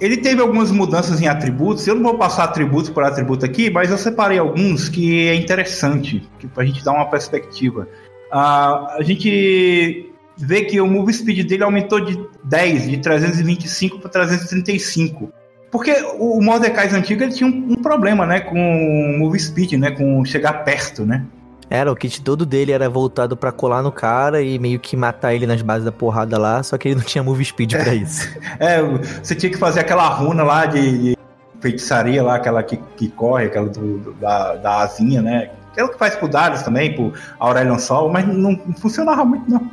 [0.04, 1.88] Ele teve algumas mudanças em atributos.
[1.88, 6.30] Eu não vou passar atributo por atributo aqui, mas eu separei alguns que é interessante,
[6.54, 7.88] para a gente dar uma perspectiva.
[8.30, 14.10] Uh, a gente vê que o move speed dele aumentou de 10, de 325 para
[14.10, 15.32] 335.
[15.72, 19.92] Porque o Mordecai antigo ele tinha um, um, problema, né, com o move speed, né,
[19.92, 21.26] com chegar perto, né?
[21.74, 25.34] Era, o kit todo dele era voltado para colar no cara e meio que matar
[25.34, 28.30] ele nas bases da porrada lá, só que ele não tinha move speed para isso.
[28.60, 28.80] é,
[29.24, 31.18] você tinha que fazer aquela runa lá de, de
[31.60, 35.50] feitiçaria lá, aquela que, que corre, aquela do, do, da, da asinha, né?
[35.74, 39.70] Aquela que faz pro Darius também, pro Aurelion Sol, mas não, não funcionava muito, não.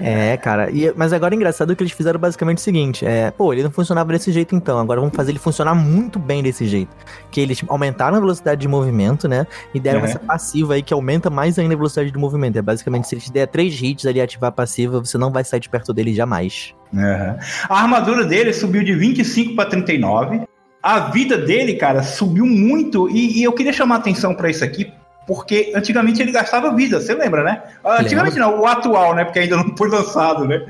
[0.00, 0.70] É, cara.
[0.70, 3.70] E, mas agora é engraçado que eles fizeram basicamente o seguinte: é, pô, ele não
[3.70, 4.78] funcionava desse jeito então.
[4.78, 6.90] Agora vamos fazer ele funcionar muito bem desse jeito.
[7.30, 9.46] Que eles aumentaram a velocidade de movimento, né?
[9.74, 10.06] E deram uhum.
[10.06, 12.58] essa passiva aí que aumenta mais ainda a velocidade de movimento.
[12.58, 15.44] É basicamente se ele te der três hits ali ativar a passiva, você não vai
[15.44, 16.74] sair de perto dele jamais.
[16.92, 17.36] Uhum.
[17.68, 20.42] A armadura dele subiu de 25 para 39.
[20.84, 23.08] A vida dele, cara, subiu muito.
[23.08, 24.92] E, e eu queria chamar atenção para isso aqui,
[25.26, 27.62] porque antigamente ele gastava vida, você lembra, né?
[27.82, 29.24] Antigamente não, o atual, né?
[29.24, 30.62] Porque ainda não foi lançado, né?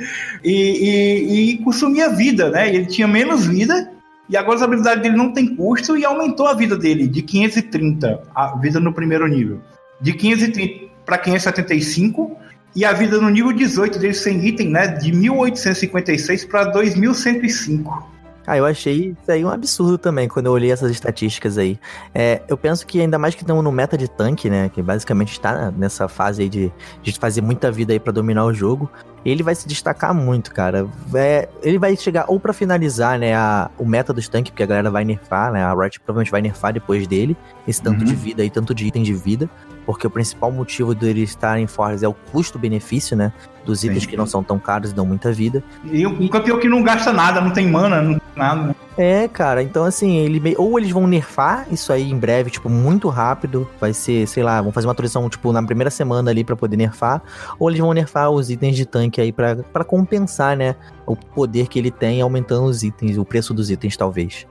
[0.44, 2.68] E, e, e consumia vida, né?
[2.68, 3.90] Ele tinha menos vida
[4.28, 8.22] e agora as habilidades dele não tem custo e aumentou a vida dele de 530,
[8.32, 9.60] a vida no primeiro nível,
[10.00, 12.36] de 530 para 575
[12.76, 14.86] e a vida no nível 18 dele sem item, né?
[14.86, 18.13] De 1856 para 2105.
[18.46, 21.78] Ah, eu achei isso aí um absurdo também quando eu olhei essas estatísticas aí.
[22.14, 24.68] É, eu penso que ainda mais que estamos no meta de tanque, né?
[24.68, 28.52] Que basicamente está nessa fase aí de, de fazer muita vida aí para dominar o
[28.52, 28.90] jogo.
[29.24, 30.86] Ele vai se destacar muito, cara.
[31.14, 34.66] É, ele vai chegar ou para finalizar, né, a, o meta dos tanques, porque a
[34.66, 35.64] galera vai nerfar, né?
[35.64, 37.34] A Riot provavelmente vai nerfar depois dele,
[37.66, 38.04] esse tanto uhum.
[38.04, 39.48] de vida aí, tanto de item de vida
[39.84, 43.32] porque o principal motivo dele estar em Forest é o custo-benefício, né?
[43.64, 44.10] Dos itens Sim.
[44.10, 45.62] que não são tão caros e dão muita vida.
[45.84, 48.74] E um campeão que não gasta nada, não tem mana, não nada, né?
[48.96, 53.08] É, cara, então assim, ele ou eles vão nerfar isso aí em breve, tipo, muito
[53.08, 56.54] rápido, vai ser, sei lá, vão fazer uma atualização, tipo, na primeira semana ali para
[56.54, 57.20] poder nerfar,
[57.58, 61.78] ou eles vão nerfar os itens de tanque aí para compensar, né, o poder que
[61.78, 64.46] ele tem aumentando os itens, o preço dos itens talvez.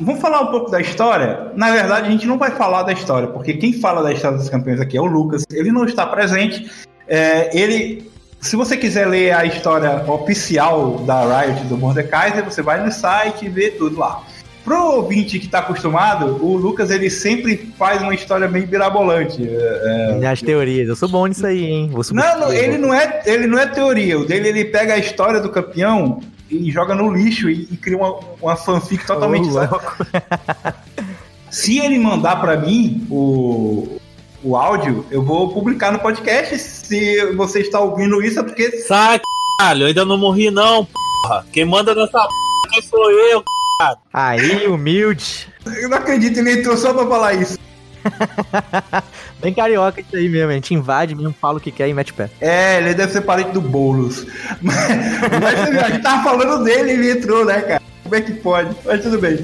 [0.00, 1.50] Vamos falar um pouco da história?
[1.56, 4.48] Na verdade, a gente não vai falar da história, porque quem fala da história dos
[4.48, 5.44] campeões aqui é o Lucas.
[5.50, 6.70] Ele não está presente.
[7.08, 8.08] É, ele,
[8.40, 13.46] se você quiser ler a história oficial da Riot do Mordekaiser, você vai no site
[13.46, 14.22] e vê tudo lá.
[14.64, 19.48] Pro ouvinte que tá acostumado, o Lucas ele sempre faz uma história meio birabolante.
[19.50, 20.26] É...
[20.26, 21.90] As teorias, eu sou bom nisso aí, hein?
[22.12, 24.18] não, não, ele não é, ele não é teoria.
[24.18, 27.96] O dele ele pega a história do campeão e joga no lixo e, e cria
[27.96, 29.48] uma, uma fanfic totalmente.
[29.48, 30.72] Oh,
[31.50, 33.98] Se ele mandar para mim o,
[34.42, 36.58] o áudio, eu vou publicar no podcast.
[36.58, 38.70] Se você está ouvindo isso, é porque.
[38.82, 39.20] Sai,
[39.58, 40.86] caralho, eu ainda não morri, não,
[41.22, 41.46] porra.
[41.52, 43.42] Quem manda nessa porra sou eu,
[43.78, 43.98] cara.
[44.12, 45.48] Aí, humilde.
[45.64, 47.58] Eu não acredito, ele entrou só pra falar isso.
[49.40, 52.12] Bem carioca isso aí mesmo, a gente invade mesmo, fala o que quer e mete
[52.12, 52.30] pé.
[52.40, 54.26] É, ele deve ser parente do Boulos.
[54.60, 54.88] Mas,
[55.40, 57.82] mas a gente tava falando dele e ele entrou, né, cara?
[58.02, 58.74] Como é que pode?
[58.84, 59.38] Mas tudo bem.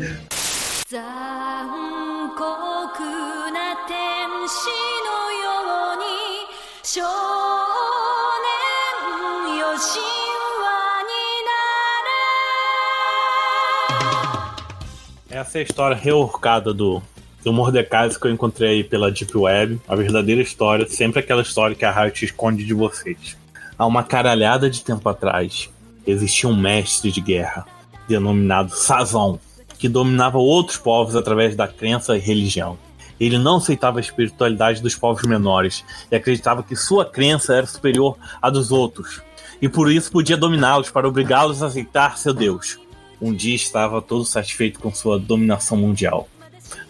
[15.35, 17.03] Essa é a história reorcada do,
[17.45, 19.81] do Mordecai que eu encontrei aí pela Deep Web.
[19.87, 23.37] A verdadeira história, sempre aquela história que a Riot esconde de vocês.
[23.77, 25.69] Há uma caralhada de tempo atrás,
[26.07, 27.67] existia um mestre de guerra,
[28.09, 29.39] denominado Sazon,
[29.79, 32.79] que dominava outros povos através da crença e religião.
[33.21, 38.17] Ele não aceitava a espiritualidade dos povos menores e acreditava que sua crença era superior
[38.41, 39.21] à dos outros,
[39.61, 42.79] e por isso podia dominá-los para obrigá-los a aceitar seu Deus.
[43.21, 46.29] Um dia estava todo satisfeito com sua dominação mundial,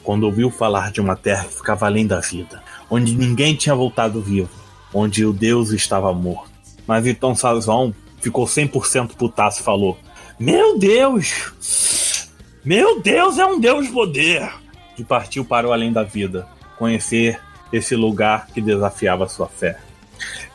[0.03, 4.21] quando ouviu falar de uma terra que ficava além da vida, onde ninguém tinha voltado
[4.21, 4.51] vivo,
[4.93, 6.51] onde o Deus estava morto.
[6.87, 9.99] Mas então Sazon ficou 100% putaço e falou:
[10.39, 12.29] Meu Deus!
[12.65, 14.51] Meu Deus é um Deus poder!
[14.97, 17.41] E partiu para o além da vida, conhecer
[17.73, 19.79] esse lugar que desafiava sua fé.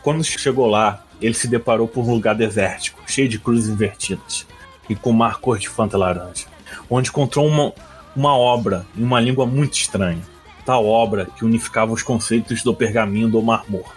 [0.01, 4.47] Quando chegou lá, ele se deparou por um lugar desértico, cheio de cruzes invertidas
[4.89, 6.45] e com mar cor de fanta laranja,
[6.89, 7.73] onde encontrou uma,
[8.15, 10.21] uma obra em uma língua muito estranha,
[10.65, 13.93] tal obra que unificava os conceitos do pergaminho do Mar Morto.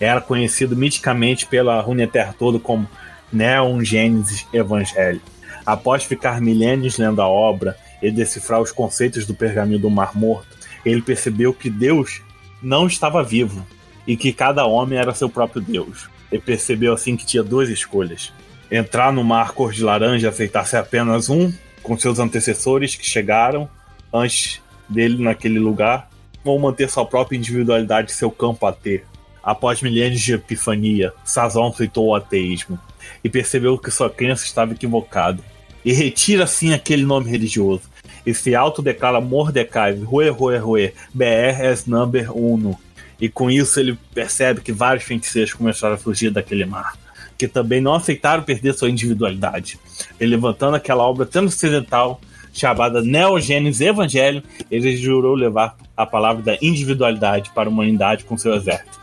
[0.00, 2.88] Era conhecido miticamente pela Runeterra toda como
[3.32, 5.20] Neon Gênesis Evangelho.
[5.64, 10.56] Após ficar milênios lendo a obra e decifrar os conceitos do pergaminho do Mar Morto,
[10.84, 12.20] ele percebeu que Deus
[12.60, 13.64] não estava vivo
[14.06, 16.08] e que cada homem era seu próprio Deus.
[16.30, 18.32] Ele percebeu assim que tinha duas escolhas:
[18.70, 21.52] entrar no mar cor de laranja e aceitar ser apenas um,
[21.82, 23.68] com seus antecessores que chegaram
[24.12, 26.10] antes dele naquele lugar,
[26.44, 29.04] ou manter sua própria individualidade e seu campo a ter.
[29.42, 32.78] Após milênios de epifania, Sazon aceitou o ateísmo
[33.24, 35.42] e percebeu que sua crença estava equivocada.
[35.84, 37.82] E retira assim aquele nome religioso
[38.24, 42.78] e se autodeclara Mordecai, Rue Rue Rue, BR as number uno.
[43.20, 47.01] E com isso ele percebe que vários feiticeiros começaram a fugir daquele mar
[47.42, 49.76] que também não aceitaram perder sua individualidade.
[50.20, 52.20] Ele levantando aquela obra transcendental
[52.52, 58.54] chamada Neogênesis Evangelho, ele jurou levar a palavra da individualidade para a humanidade com seu
[58.54, 59.00] exército.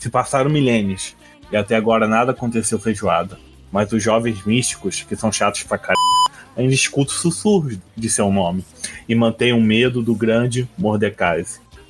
[0.00, 1.14] Se passaram milênios
[1.52, 3.38] e até agora nada aconteceu feijoada,
[3.70, 5.96] mas os jovens místicos, que são chatos pra caralho,
[6.56, 8.64] ainda escutam sussurros de seu nome
[9.08, 11.44] e mantêm o medo do grande Mordecai.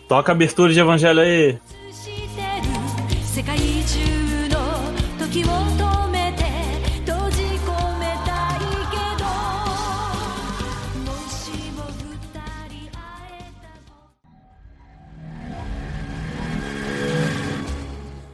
[0.06, 1.58] Toca a abertura de Evangelho aí!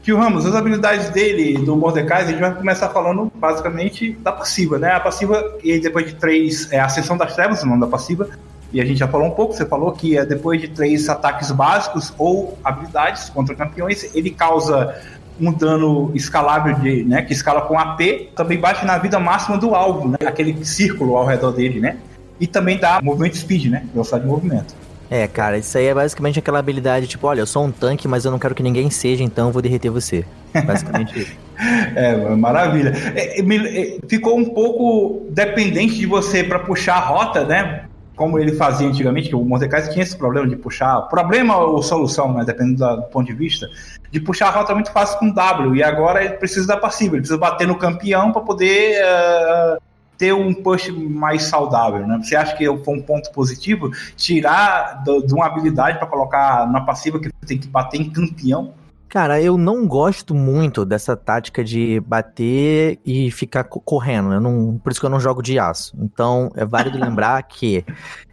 [0.03, 4.77] Tio Ramos, as habilidades dele, do Mordecai, a gente vai começar falando basicamente da passiva,
[4.77, 4.91] né?
[4.91, 8.29] A passiva, e depois de três, é a Ascensão das Trevas, o nome da passiva,
[8.73, 11.53] e a gente já falou um pouco, você falou que é depois de três ataques
[11.53, 14.93] básicos ou habilidades contra campeões, ele causa
[15.41, 19.73] um dano escalável de, né, que escala com AP, também bate na vida máxima do
[19.73, 21.97] alvo, né, aquele círculo ao redor dele, né?
[22.41, 24.75] E também dá movimento speed, né, velocidade de movimento.
[25.13, 28.25] É, cara, isso aí é basicamente aquela habilidade, tipo, olha, eu sou um tanque, mas
[28.25, 30.25] eu não quero que ninguém seja, então eu vou derreter você.
[30.65, 31.37] Basicamente isso.
[31.95, 32.95] é, maravilha.
[33.15, 37.85] É, é, ficou um pouco dependente de você para puxar a rota, né?
[38.17, 41.03] Como ele fazia antigamente, que o Mordecai tinha esse problema de puxar.
[41.03, 42.43] Problema ou solução, né?
[42.47, 43.69] Dependendo do ponto de vista.
[44.11, 45.77] De puxar a rota muito fácil com W.
[45.77, 47.17] E agora ele precisa da passiva.
[47.17, 48.97] Ele precisa bater no campeão para poder.
[49.05, 49.92] Uh,
[50.23, 52.21] ter um push mais saudável, né?
[52.23, 56.81] Você acha que foi um ponto positivo tirar do, de uma habilidade para colocar na
[56.81, 58.73] passiva que tem que bater em campeão?
[59.09, 64.33] Cara, eu não gosto muito dessa tática de bater e ficar correndo.
[64.33, 65.93] Eu não, por isso que eu não jogo de aço.
[66.01, 67.85] Então, é válido lembrar que,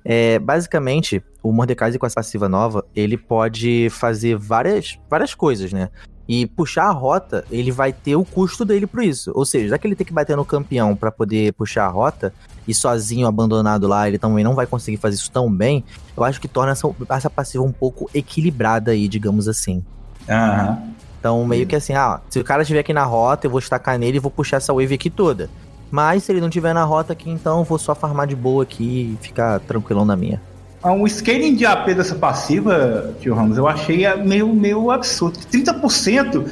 [0.06, 5.90] é, basicamente, o Mordekaiser com essa passiva nova, ele pode fazer várias, várias coisas, né?
[6.30, 9.32] E puxar a rota, ele vai ter o custo dele por isso.
[9.34, 12.32] Ou seja, já que ele tem que bater no campeão para poder puxar a rota,
[12.68, 15.84] e sozinho, abandonado lá, ele também não vai conseguir fazer isso tão bem,
[16.16, 19.84] eu acho que torna essa, essa passiva um pouco equilibrada aí, digamos assim.
[20.30, 20.78] Aham.
[21.20, 23.98] Então, meio que assim, ah, se o cara estiver aqui na rota, eu vou estacar
[23.98, 25.50] nele e vou puxar essa wave aqui toda.
[25.90, 28.62] Mas se ele não estiver na rota aqui, então eu vou só farmar de boa
[28.62, 30.40] aqui e ficar tranquilão na minha.
[30.82, 35.38] Ah, O scaling de AP dessa passiva, tio Ramos, eu achei meio, meio absurdo.
[35.52, 36.46] 30%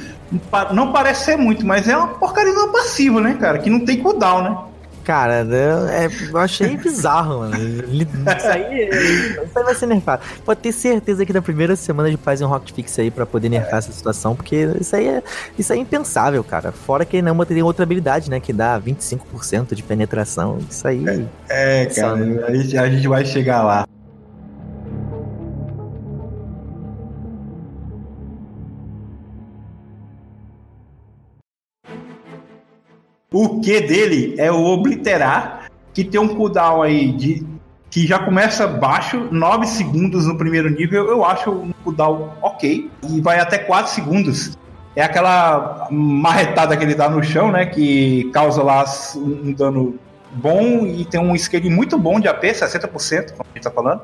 [0.51, 3.57] pa- não parece ser muito, mas é uma porcaria de uma passiva, né, cara?
[3.59, 4.57] Que não tem cooldown, né?
[5.05, 5.57] Cara, né,
[6.03, 7.55] é, eu achei bizarro, mano.
[7.57, 10.21] Isso aí, isso aí vai ser nerfado.
[10.43, 13.47] Pode ter certeza que na primeira semana de faz um Rocket Fix aí pra poder
[13.47, 15.23] nerfar essa situação, porque isso aí é,
[15.57, 16.73] isso aí é impensável, cara.
[16.73, 20.59] Fora que não tem outra habilidade, né, que dá 25% de penetração.
[20.69, 21.25] Isso aí.
[21.47, 23.87] É, cara, a gente, a gente vai chegar lá.
[33.31, 37.45] O Q dele é o obliterar, que tem um cooldown aí de
[37.89, 43.19] que já começa baixo, 9 segundos no primeiro nível, eu acho um cooldown ok, e
[43.21, 44.57] vai até 4 segundos.
[44.95, 48.85] É aquela marretada que ele dá no chão, né, que causa lá
[49.17, 49.99] um dano
[50.31, 54.01] bom e tem um scaling muito bom de AP, 60%, como a gente tá falando.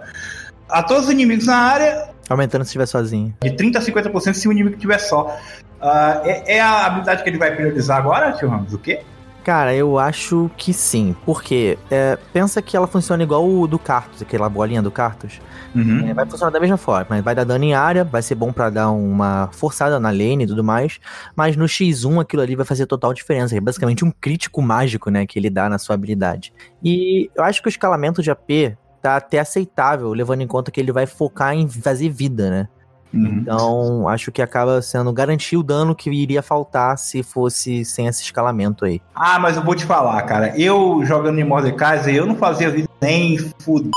[0.68, 3.34] A todos os inimigos na área, Aumentando se estiver sozinho.
[3.42, 5.38] de 30% a 50% se o inimigo tiver só.
[5.82, 8.74] Ah, é, é a habilidade que ele vai priorizar agora, tio Ramos?
[8.74, 9.02] O quê?
[9.44, 11.16] Cara, eu acho que sim.
[11.26, 15.42] Porque é, pensa que ela funciona igual o do Cartus, aquela bolinha do Cartus.
[15.76, 16.08] Uhum.
[16.08, 18.70] É, vai funcionar da mesma forma, vai dar dano em área, vai ser bom pra
[18.70, 21.00] dar uma forçada na lane e tudo mais,
[21.36, 25.26] mas no X1 aquilo ali vai fazer total diferença, é basicamente um crítico mágico, né,
[25.26, 26.54] que ele dá na sua habilidade.
[26.84, 30.80] E eu acho que o escalamento de AP tá até aceitável, levando em conta que
[30.80, 32.68] ele vai focar em fazer vida, né?
[33.14, 33.40] Uhum.
[33.42, 38.24] Então, acho que acaba sendo garantir o dano que iria faltar se fosse sem esse
[38.24, 39.02] escalamento aí.
[39.14, 40.54] Ah, mas eu vou te falar, cara.
[40.60, 43.92] Eu jogando em Mordekaiser, eu não fazia vida nem fudido.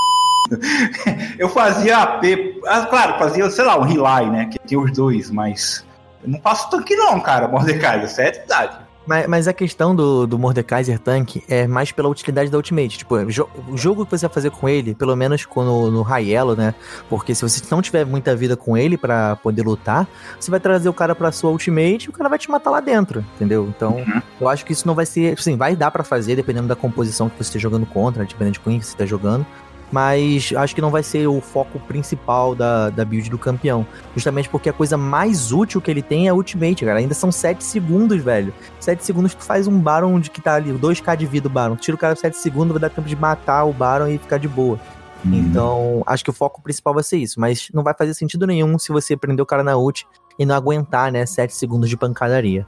[1.39, 2.25] eu fazia AP.
[2.67, 4.47] Ah, claro, fazia, sei lá, um Relay, né?
[4.47, 5.85] Que tem os dois, mas.
[6.23, 8.05] Eu não faço tanque, não, cara, Mordekaiser.
[8.05, 8.86] Isso é verdade.
[9.07, 12.99] Mas, mas a questão do, do Mordekaiser Tank é mais pela utilidade da Ultimate.
[12.99, 16.03] Tipo, jo- o jogo que você vai fazer com ele, pelo menos com- no, no
[16.03, 16.75] High Elo, né?
[17.09, 20.89] Porque se você não tiver muita vida com ele pra poder lutar, você vai trazer
[20.89, 23.67] o cara pra sua Ultimate e o cara vai te matar lá dentro, entendeu?
[23.69, 24.05] Então,
[24.41, 25.39] eu acho que isso não vai ser.
[25.41, 28.61] Sim, vai dar pra fazer, dependendo da composição que você esteja jogando contra, dependendo de
[28.61, 29.47] quem você tá jogando.
[29.91, 33.87] Mas acho que não vai ser o foco principal da, da build do campeão.
[34.15, 36.99] Justamente porque a coisa mais útil que ele tem é Ultimate, cara.
[36.99, 38.53] Ainda são 7 segundos, velho.
[38.81, 41.77] 7 segundos tu faz um Baron de que tá ali, 2k de vida o Baron.
[41.77, 44.39] Tu tira o cara 7 segundos, vai dar tempo de matar o Baron e ficar
[44.39, 44.79] de boa.
[45.25, 47.41] Então, acho que o foco principal vai ser isso.
[47.41, 50.07] Mas não vai fazer sentido nenhum se você prender o cara na ult
[50.39, 52.67] e não aguentar, né, 7 segundos de pancadaria.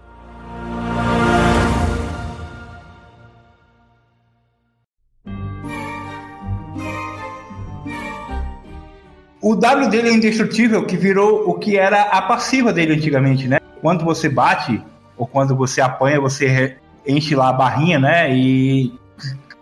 [9.40, 13.61] O W dele é indestrutível, que virou o que era a passiva dele antigamente, né?
[13.81, 14.83] Quando você bate,
[15.16, 18.35] ou quando você apanha, você enche lá a barrinha, né?
[18.35, 18.92] E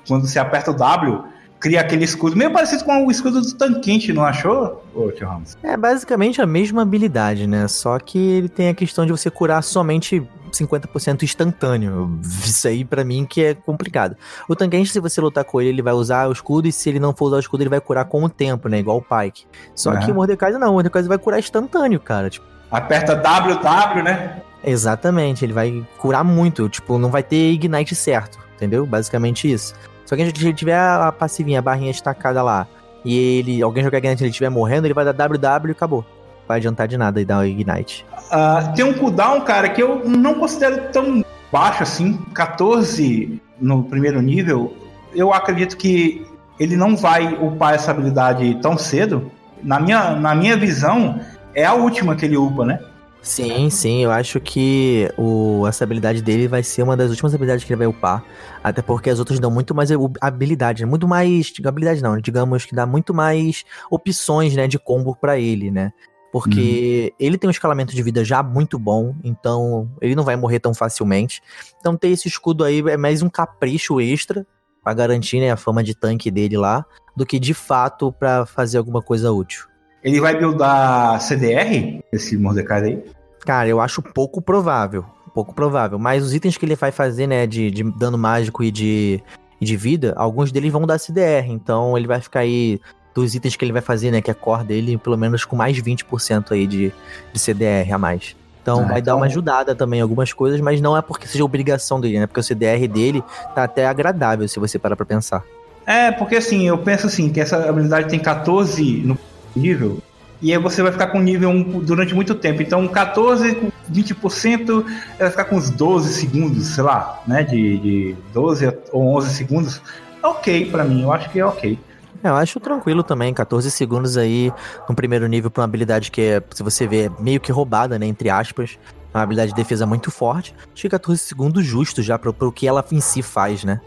[0.08, 1.24] quando você aperta o W,
[1.60, 5.56] cria aquele escudo, meio parecido com o escudo do tanquente, não achou, ô tio Ramos?
[5.62, 7.68] É basicamente a mesma habilidade, né?
[7.68, 10.22] Só que ele tem a questão de você curar somente
[10.56, 12.18] 50% instantâneo.
[12.22, 14.16] Isso aí pra mim que é complicado.
[14.48, 16.98] O Tangenshi, se você lutar com ele, ele vai usar o escudo e se ele
[16.98, 18.78] não for usar o escudo, ele vai curar com o tempo, né?
[18.78, 19.46] Igual o Pike.
[19.74, 20.12] Só que Aham.
[20.12, 22.30] o Mordekaiser não, o Mordekaiser vai curar instantâneo, cara.
[22.30, 24.42] Tipo, Aperta WW, né?
[24.64, 28.84] exatamente, ele vai curar muito, tipo, não vai ter ignite certo, entendeu?
[28.84, 29.74] Basicamente isso.
[30.04, 32.66] Só que se ele tiver a passivinha, a barrinha estacada lá,
[33.04, 36.04] e ele, alguém jogar ignite e ele estiver morrendo, ele vai dar WW e acabou.
[36.46, 38.06] Vai adiantar de nada e dar o ignite.
[38.30, 44.20] Ah, tem um cooldown, cara, que eu não considero tão baixo assim, 14 no primeiro
[44.20, 44.76] nível.
[45.14, 46.26] Eu acredito que
[46.58, 49.30] ele não vai upar essa habilidade tão cedo.
[49.62, 51.20] Na minha, na minha visão,
[51.54, 52.78] é a última que ele upa, né?
[53.26, 57.64] Sim, sim, eu acho que o, essa habilidade dele vai ser uma das últimas habilidades
[57.64, 58.22] que ele vai upar.
[58.62, 60.88] Até porque as outras dão muito mais habilidade, né?
[60.88, 61.52] muito mais.
[61.64, 65.92] Habilidade não, digamos que dá muito mais opções, né, de combo pra ele, né?
[66.36, 70.60] Porque ele tem um escalamento de vida já muito bom, então ele não vai morrer
[70.60, 71.42] tão facilmente.
[71.80, 74.46] Então ter esse escudo aí é mais um capricho extra
[74.84, 76.84] pra garantir né, a fama de tanque dele lá,
[77.16, 79.64] do que de fato pra fazer alguma coisa útil.
[80.04, 83.04] Ele vai buildar CDR, esse Mordecai aí.
[83.40, 85.06] Cara, eu acho pouco provável.
[85.32, 85.98] Pouco provável.
[85.98, 89.22] Mas os itens que ele vai fazer, né, de, de dano mágico e de,
[89.58, 91.48] e de vida, alguns deles vão dar CDR.
[91.48, 92.78] Então ele vai ficar aí.
[93.16, 95.76] Dos itens que ele vai fazer, né, que é core dele, pelo menos com mais
[95.80, 96.92] 20% aí de,
[97.32, 98.36] de CDR a mais.
[98.62, 101.26] Então Ah, vai dar então- uma ajudada também em algumas coisas, mas não é porque
[101.26, 102.26] seja obrigação dele, né?
[102.26, 105.42] Porque o CDR dele tá até agradável, se você parar pra pensar.
[105.86, 109.16] É, porque assim, eu penso assim, que essa habilidade tem 14 no
[109.54, 109.98] nível,
[110.42, 112.60] e aí você vai ficar com nível 1 durante muito tempo.
[112.60, 114.84] Então 14 com 20%,
[115.18, 117.42] vai ficar com uns 12 segundos, sei lá, né?
[117.44, 119.80] De, de 12 ou 11 segundos.
[120.22, 121.78] É ok pra mim, eu acho que é ok.
[122.26, 124.52] É, eu acho tranquilo também, 14 segundos aí
[124.88, 128.06] no primeiro nível pra uma habilidade que é, se você vê, meio que roubada, né,
[128.06, 128.76] entre aspas.
[129.14, 130.52] É uma habilidade de defesa muito forte.
[130.74, 133.80] Acho que 14 segundos justo já pro, pro que ela em si faz, né?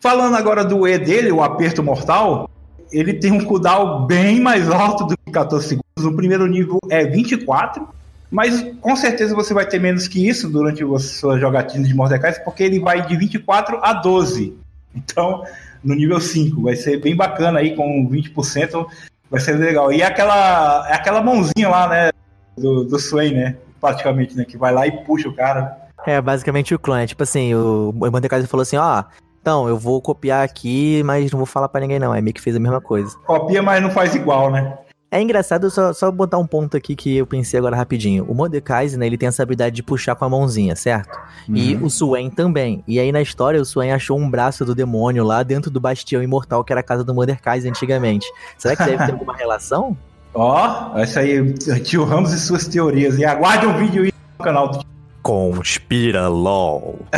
[0.00, 2.48] Falando agora do E dele, o aperto mortal,
[2.90, 5.84] ele tem um cooldown bem mais alto do que 14 segundos.
[6.10, 7.86] O primeiro nível é 24,
[8.34, 12.34] mas com certeza você vai ter menos que isso durante a sua jogatina de Mordecai,
[12.40, 14.58] porque ele vai de 24 a 12.
[14.92, 15.44] Então,
[15.84, 18.86] no nível 5, vai ser bem bacana aí com 20%,
[19.30, 19.92] vai ser legal.
[19.92, 22.10] E aquela aquela mãozinha lá, né,
[22.58, 25.78] do, do Sway, né, praticamente, né, que vai lá e puxa o cara.
[26.04, 27.02] É, basicamente o clã.
[27.02, 29.04] É tipo assim, o, o Mordecai falou assim, ó,
[29.40, 32.10] então, eu vou copiar aqui, mas não vou falar para ninguém não.
[32.10, 33.16] Aí meio que fez a mesma coisa.
[33.26, 34.76] Copia, mas não faz igual, né?
[35.14, 38.24] É engraçado, só, só botar um ponto aqui que eu pensei agora rapidinho.
[38.24, 41.16] O Mordecai, né, ele tem essa habilidade de puxar com a mãozinha, certo?
[41.48, 41.54] Uhum.
[41.54, 42.82] E o Swain também.
[42.84, 46.20] E aí na história, o Swain achou um braço do demônio lá dentro do bastião
[46.20, 48.26] imortal que era a casa do Mordecai antigamente.
[48.58, 49.96] Será que deve ter alguma relação?
[50.34, 51.52] Ó, oh, essa aí,
[51.84, 53.16] tio Ramos e suas teorias.
[53.16, 54.84] E aguarde um vídeo aí no canal do
[55.24, 56.98] Conspira LOL.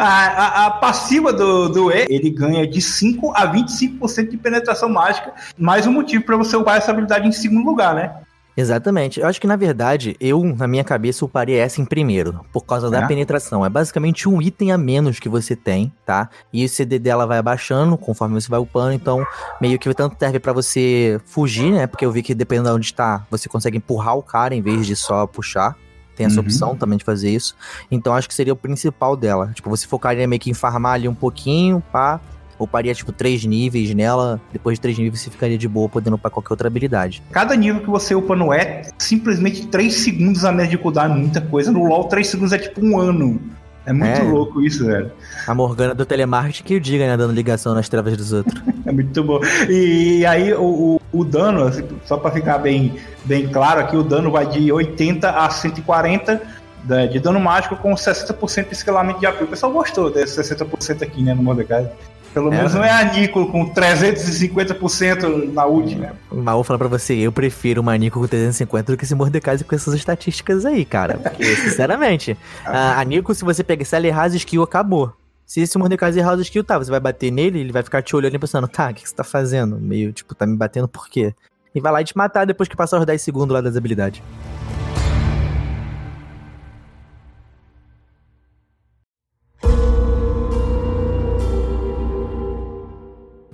[0.00, 5.34] a, a, passiva do, do E, ele ganha de 5 a 25% de penetração mágica,
[5.58, 8.14] mais um motivo para você upar essa habilidade em segundo lugar, né?
[8.56, 9.20] Exatamente.
[9.20, 12.88] Eu acho que, na verdade, eu, na minha cabeça, uparia essa em primeiro, por causa
[12.88, 13.06] da é?
[13.06, 13.66] penetração.
[13.66, 16.30] É basicamente um item a menos que você tem, tá?
[16.50, 19.22] E o CD dela vai abaixando conforme você vai upando, então
[19.60, 21.86] meio que tanto serve para você fugir, né?
[21.86, 24.86] Porque eu vi que dependendo de onde está, você consegue empurrar o cara em vez
[24.86, 25.76] de só puxar.
[26.16, 26.42] Tem essa uhum.
[26.42, 27.54] opção também de fazer isso.
[27.90, 29.50] Então acho que seria o principal dela.
[29.54, 32.20] Tipo, você focaria meio que em farmar ali um pouquinho, pá.
[32.56, 34.40] Uparia, tipo, três níveis nela.
[34.52, 37.22] Depois de três níveis você ficaria de boa podendo upar qualquer outra habilidade.
[37.32, 41.16] Cada nível que você upa no E, simplesmente três segundos a média de cooldown é
[41.16, 41.72] muita coisa.
[41.72, 43.40] No LoL, três segundos é tipo um ano.
[43.86, 44.22] É muito é.
[44.22, 45.10] louco isso, velho.
[45.46, 47.16] A Morgana do telemarketing que o diga, né?
[47.16, 48.62] Dando ligação nas trevas dos outros.
[48.86, 49.40] é muito bom.
[49.68, 54.02] E aí o, o, o dano, assim, só para ficar bem, bem claro aqui, o
[54.02, 56.40] dano vai de 80 a 140
[56.84, 59.42] de, de dano mágico com 60% de escalamento de AP.
[59.42, 61.90] O pessoal gostou desse 60% aqui, né, no Mordecai.
[62.34, 66.12] Pelo é, menos não é a Nico com 350% na ult, né?
[66.32, 69.56] Mas vou falar pra você, eu prefiro uma Nico com 350 do que esse Mordecai
[69.58, 71.16] com essas estatísticas aí, cara.
[71.16, 75.12] Porque, sinceramente, a, a Nico, se você pegar, se ela errar as skill, acabou.
[75.46, 78.16] Se esse Mordecai errar as skill, tá, você vai bater nele, ele vai ficar te
[78.16, 79.78] olhando e pensando, tá, o que, que você tá fazendo?
[79.78, 81.34] Meio, tipo, tá me batendo por quê?
[81.74, 84.22] E vai lá e te matar depois que passar os 10 segundos lá das habilidades.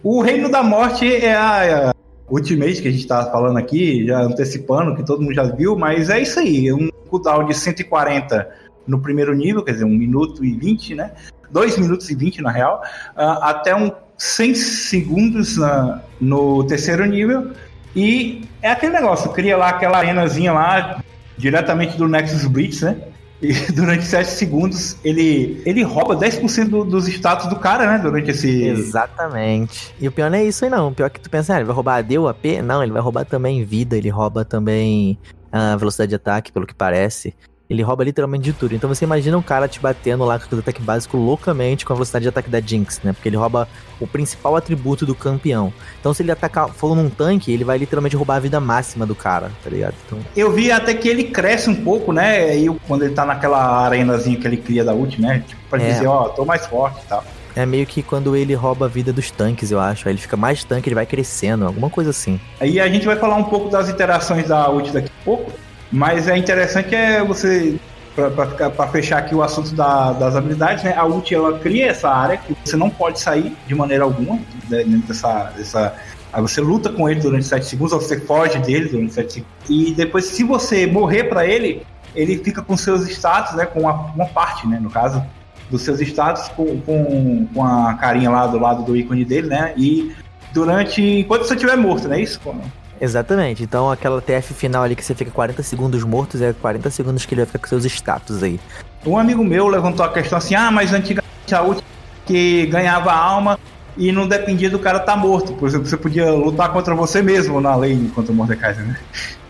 [0.02, 1.94] O Reino da Morte é a, é a
[2.28, 6.08] Ultimate que a gente tá falando aqui, já antecipando, que todo mundo já viu, mas
[6.08, 8.48] é isso aí, um cooldown de 140
[8.86, 11.12] no primeiro nível, quer dizer, 1 minuto e 20, né?
[11.50, 12.82] 2 minutos e 20 na real,
[13.16, 17.52] uh, até um 100 segundos uh, no terceiro nível.
[17.94, 21.02] E é aquele negócio, cria lá aquela arenazinha lá,
[21.36, 22.96] diretamente do Nexus Blitz, né?
[23.42, 27.98] E durante 7 segundos ele, ele rouba 10% do, dos status do cara, né?
[27.98, 28.64] Durante esse.
[28.64, 29.94] Exatamente.
[29.98, 30.88] E o pior não é isso aí, não.
[30.88, 32.44] O pior é que tu pensa, ah, ele vai roubar AD ou AP?
[32.62, 35.18] Não, ele vai roubar também vida, ele rouba também
[35.50, 37.34] a velocidade de ataque, pelo que parece.
[37.70, 38.74] Ele rouba literalmente de tudo.
[38.74, 41.96] Então você imagina um cara te batendo lá com o ataque básico loucamente com a
[41.96, 43.12] velocidade de ataque da Jinx, né?
[43.12, 43.68] Porque ele rouba
[44.00, 45.72] o principal atributo do campeão.
[46.00, 49.14] Então se ele atacar fogo num tanque, ele vai literalmente roubar a vida máxima do
[49.14, 49.94] cara, tá ligado?
[50.04, 50.18] Então...
[50.36, 52.56] Eu vi até que ele cresce um pouco, né?
[52.56, 55.44] E quando ele tá naquela arenazinha que ele cria da ult, né?
[55.46, 55.92] Tipo, pra é.
[55.92, 57.24] dizer, ó, oh, tô mais forte e tal.
[57.54, 60.08] É meio que quando ele rouba a vida dos tanques, eu acho.
[60.08, 62.40] Aí ele fica mais tanque, ele vai crescendo, alguma coisa assim.
[62.58, 65.52] Aí a gente vai falar um pouco das interações da ult daqui a pouco.
[65.90, 67.76] Mas é interessante é você
[68.14, 70.94] para fechar aqui o assunto da, das habilidades, né?
[70.94, 74.34] A ult ela cria essa área que você não pode sair de maneira alguma
[74.68, 75.94] né, dentro dessa, dessa
[76.32, 79.54] Aí você luta com ele durante 7 segundos, ou você foge dele durante 7 segundos.
[79.68, 81.82] E depois, se você morrer para ele,
[82.14, 83.66] ele fica com seus status, né?
[83.66, 84.78] Com uma, uma parte, né?
[84.80, 85.24] No caso,
[85.68, 89.74] dos seus status, com, com, com a carinha lá do lado do ícone dele, né?
[89.76, 90.14] E
[90.52, 91.02] durante.
[91.02, 92.40] Enquanto você estiver morto, não é isso?
[93.00, 93.62] Exatamente.
[93.62, 97.34] Então aquela TF final ali que você fica 40 segundos mortos, é 40 segundos que
[97.34, 98.60] ele vai ficar com seus status aí.
[99.06, 101.88] Um amigo meu levantou a questão assim: ah, mas antigamente a última
[102.26, 103.58] que ganhava alma
[103.96, 105.54] e não dependia do cara estar tá morto.
[105.54, 108.96] Por exemplo, você podia lutar contra você mesmo na lane contra o Mordekaiser, né?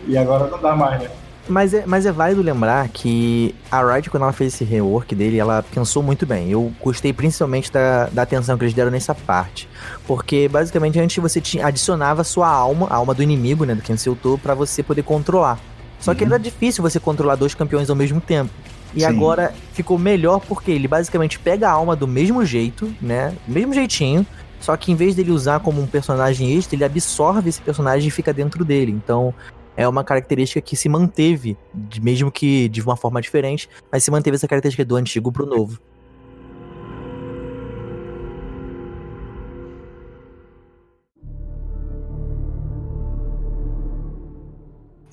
[0.07, 1.09] E agora não dá mais, né?
[1.51, 5.37] Mas é, mas é válido lembrar que a Riot, quando ela fez esse rework dele,
[5.37, 6.49] ela pensou muito bem.
[6.49, 9.67] Eu gostei principalmente da, da atenção que eles deram nessa parte.
[10.07, 14.37] Porque, basicamente, antes você tinha, adicionava sua alma, a alma do inimigo, né, do ultou,
[14.37, 15.59] pra você poder controlar.
[15.99, 16.29] Só que uhum.
[16.29, 18.51] era difícil você controlar dois campeões ao mesmo tempo.
[18.93, 19.05] E Sim.
[19.05, 23.33] agora ficou melhor porque ele basicamente pega a alma do mesmo jeito, né?
[23.45, 24.25] Do mesmo jeitinho.
[24.59, 28.11] Só que em vez dele usar como um personagem extra, ele absorve esse personagem e
[28.11, 28.91] fica dentro dele.
[28.91, 29.33] Então,
[29.75, 31.57] é uma característica que se manteve,
[32.01, 35.79] mesmo que de uma forma diferente, mas se manteve essa característica do antigo pro novo.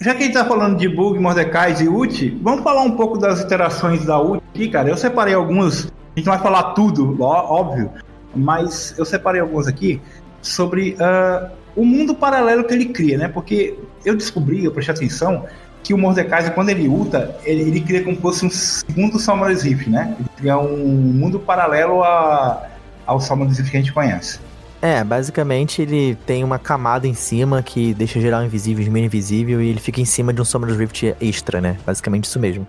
[0.01, 3.19] Já que a gente tá falando de bug, Mordecai e ult, vamos falar um pouco
[3.19, 4.89] das interações da ult aqui, cara.
[4.89, 7.91] Eu separei alguns, a gente não vai falar tudo, óbvio,
[8.35, 10.01] mas eu separei alguns aqui
[10.41, 13.29] sobre uh, o mundo paralelo que ele cria, né?
[13.29, 15.45] Porque eu descobri, eu prestei atenção,
[15.83, 19.63] que o Mordecai, quando ele ulta, ele, ele cria como se fosse um segundo Summoner's
[19.63, 20.15] Rift, né?
[20.19, 22.67] Ele cria um mundo paralelo a,
[23.07, 24.41] ao Summoner's Rift que a gente conhece.
[24.81, 29.69] É, basicamente ele tem uma camada em cima que deixa geral invisível, meio invisível, e
[29.71, 31.77] ele fica em cima de um Summoner's Rift extra, né?
[31.85, 32.67] Basicamente isso mesmo.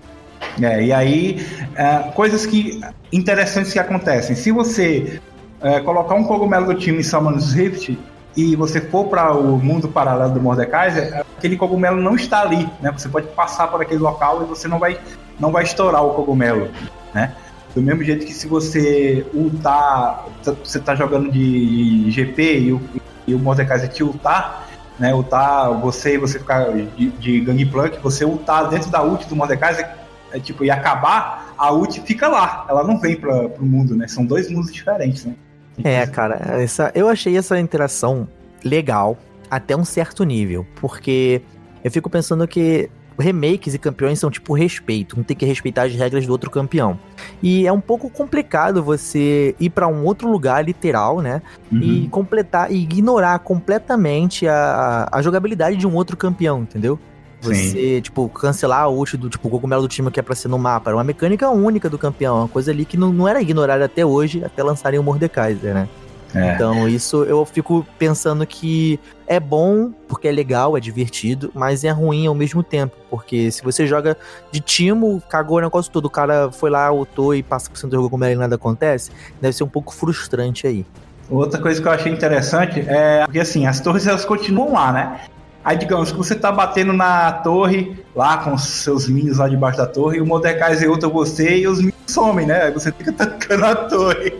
[0.62, 1.46] É, e aí,
[1.76, 2.82] é, coisas que
[3.12, 4.36] interessantes que acontecem.
[4.36, 5.20] Se você
[5.62, 7.98] é, colocar um cogumelo do time em Summoner's Rift,
[8.36, 12.92] e você for para o mundo paralelo do Mordekaiser, aquele cogumelo não está ali, né?
[12.92, 15.00] Você pode passar por aquele local e você não vai,
[15.40, 16.70] não vai estourar o cogumelo,
[17.14, 17.36] né?
[17.74, 20.26] Do mesmo jeito que se você ultar,
[20.64, 22.82] você está jogando de GP e o,
[23.28, 24.68] e o Mordekaiser te ultar,
[24.98, 25.14] né?
[25.14, 29.90] Ultar você e você ficar de, de Gangplank, você ultar dentro da ult do Mordekaiser,
[30.32, 34.08] é, tipo, e acabar, a ult fica lá, ela não vem para o mundo, né?
[34.08, 35.36] São dois mundos diferentes, né?
[35.84, 38.28] É, cara, essa, eu achei essa interação
[38.64, 39.18] legal
[39.50, 41.42] até um certo nível, porque
[41.84, 45.94] eu fico pensando que remakes e campeões são tipo respeito, um tem que respeitar as
[45.94, 46.98] regras do outro campeão.
[47.44, 51.42] E é um pouco complicado você ir para um outro lugar literal, né?
[51.72, 51.82] Uhum.
[51.82, 56.98] E completar e ignorar completamente a, a jogabilidade de um outro campeão, entendeu?
[57.42, 58.02] Você, Sim.
[58.02, 60.60] tipo, cancelar a ult do tipo, o cogumelo do time que é pra ser no
[60.60, 60.90] mapa.
[60.90, 62.38] Era uma mecânica única do campeão.
[62.38, 65.90] Uma coisa ali que não, não era ignorada até hoje, até lançarem o Mordekaiser, né?
[66.36, 66.54] É.
[66.54, 71.90] Então, isso eu fico pensando que é bom, porque é legal, é divertido, mas é
[71.90, 72.96] ruim ao mesmo tempo.
[73.10, 74.16] Porque se você joga
[74.52, 77.92] de timo, cagou o negócio todo, o cara foi lá, ultou e passa por cento
[77.92, 79.12] do cogumelo e nada acontece,
[79.42, 80.86] deve ser um pouco frustrante aí.
[81.30, 85.22] Outra coisa que eu achei interessante é porque assim, as torres elas continuam lá, né?
[85.64, 89.86] Aí, digamos que você tá batendo na torre, lá com seus minions lá debaixo da
[89.86, 92.64] torre, e o Mordecai executa você e os minions somem, né?
[92.64, 94.34] Aí você fica tancando a torre.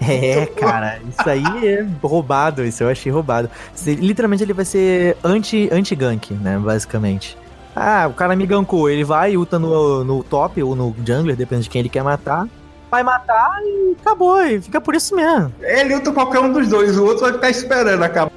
[0.00, 3.50] É, cara, isso aí é roubado, isso eu achei roubado.
[3.84, 7.36] Literalmente ele vai ser anti-gank, anti né, basicamente.
[7.74, 11.64] Ah, o cara me gankou, ele vai, ulta no, no top ou no jungler, depende
[11.64, 12.48] de quem ele quer matar.
[12.90, 15.52] Vai matar e acabou, e fica por isso mesmo.
[15.60, 18.29] Ele ulta qualquer um dos dois, o outro vai ficar esperando acabar.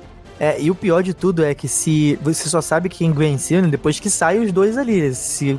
[0.43, 3.69] É, e o pior de tudo é que se você só sabe quem venceu né,
[3.69, 5.15] depois que saem os dois ali.
[5.15, 5.57] Se,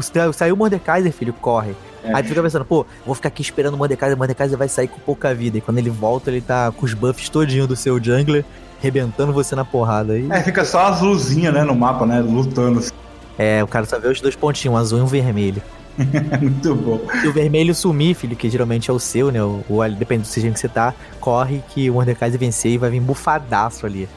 [0.00, 1.74] se saiu o Mordekaiser, filho, corre.
[2.02, 2.14] É.
[2.14, 4.88] Aí tu fica pensando, pô, vou ficar aqui esperando o Mordekaiser, o Mordekaiser vai sair
[4.88, 5.58] com pouca vida.
[5.58, 8.42] E quando ele volta, ele tá com os buffs todinho do seu jungler,
[8.80, 10.14] rebentando você na porrada.
[10.14, 10.26] aí.
[10.30, 12.82] É, fica só as luzinhas, né, no mapa, né, lutando.
[13.36, 15.60] É, o cara só vê os dois pontinhos, um azul e um vermelho.
[16.40, 17.00] Muito bom.
[17.22, 19.42] E o vermelho sumir, filho, que geralmente é o seu, né?
[19.42, 22.88] O, o depende do signo que você tá, corre que o Mordekaiser vencer e vai
[22.88, 24.08] vir bufadaço ali.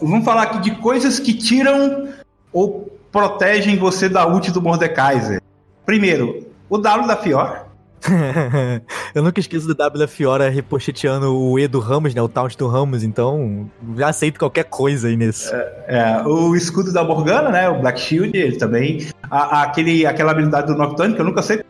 [0.00, 2.08] Vamos falar aqui de coisas que tiram
[2.52, 5.40] ou protegem você da ult do Mordekaiser.
[5.84, 7.70] Primeiro, o W da Fiora.
[9.14, 12.22] eu nunca esqueço do W da Fiora repocheteando o E do Ramos, né?
[12.22, 15.54] O taunt do Ramos, então já aceito qualquer coisa aí nisso.
[15.54, 17.68] É, é, o escudo da Morgana, né?
[17.68, 19.06] O Black Shield, ele também.
[19.30, 21.62] A, a, aquele, aquela habilidade do Nocturne, que eu nunca sei.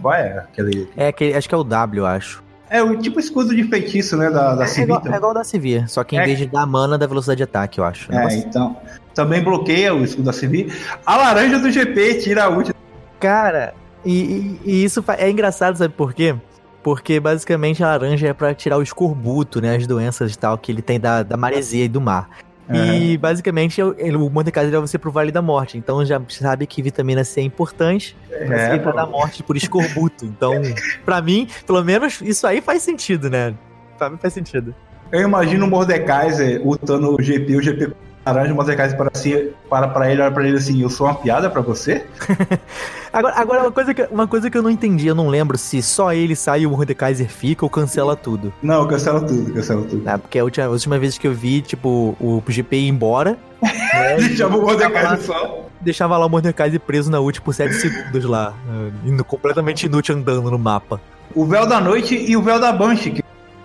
[0.00, 0.38] Qual é?
[0.38, 0.88] Aquele...
[0.96, 2.42] É, que, acho que é o W, acho.
[2.68, 4.30] É o tipo escudo de feitiço, né?
[4.30, 6.24] Da, da é, Igual, é igual da Civir, só que em é.
[6.24, 8.12] vez de dar mana, dá velocidade de ataque, eu acho.
[8.12, 8.76] É, então.
[9.14, 10.74] Também bloqueia o escudo da Civir.
[11.04, 12.74] A laranja do GP tira a ult.
[13.18, 13.72] Cara,
[14.04, 16.34] e, e, e, isso é engraçado, sabe por quê?
[16.82, 19.76] Porque basicamente a laranja é para tirar o escorbuto, né?
[19.76, 22.28] As doenças e tal que ele tem da, da maresia e do mar.
[22.72, 25.78] E basicamente o Mordecai leva você pro Vale da Morte.
[25.78, 30.24] Então já sabe que vitamina C é importante é, pra dar morte por escorbuto.
[30.24, 30.52] Então,
[31.04, 33.54] para mim, pelo menos isso aí faz sentido, né?
[33.96, 34.74] Pra mim faz sentido.
[35.12, 37.92] Eu imagino o Mordecai lutando o GP, o GP
[38.26, 41.14] laranja, o Mordecai para, si, para pra ele, olha pra ele assim, eu sou uma
[41.14, 42.04] piada pra você?
[43.12, 45.80] agora, agora uma, coisa que, uma coisa que eu não entendi, eu não lembro se
[45.82, 48.52] só ele sai e o Mordekaiser fica ou cancela tudo.
[48.62, 50.02] Não, cancela tudo, cancela tudo.
[50.06, 53.38] Ah, porque a última, a última vez que eu vi, tipo, o GP ir embora...
[53.62, 58.24] né, Deixava o Mordekaiser só deixava lá o Mordekaiser preso na ult por 7 segundos
[58.24, 58.52] lá,
[59.04, 61.00] indo completamente inútil andando no mapa.
[61.34, 63.22] O Véu da Noite e o Véu da Banshee, que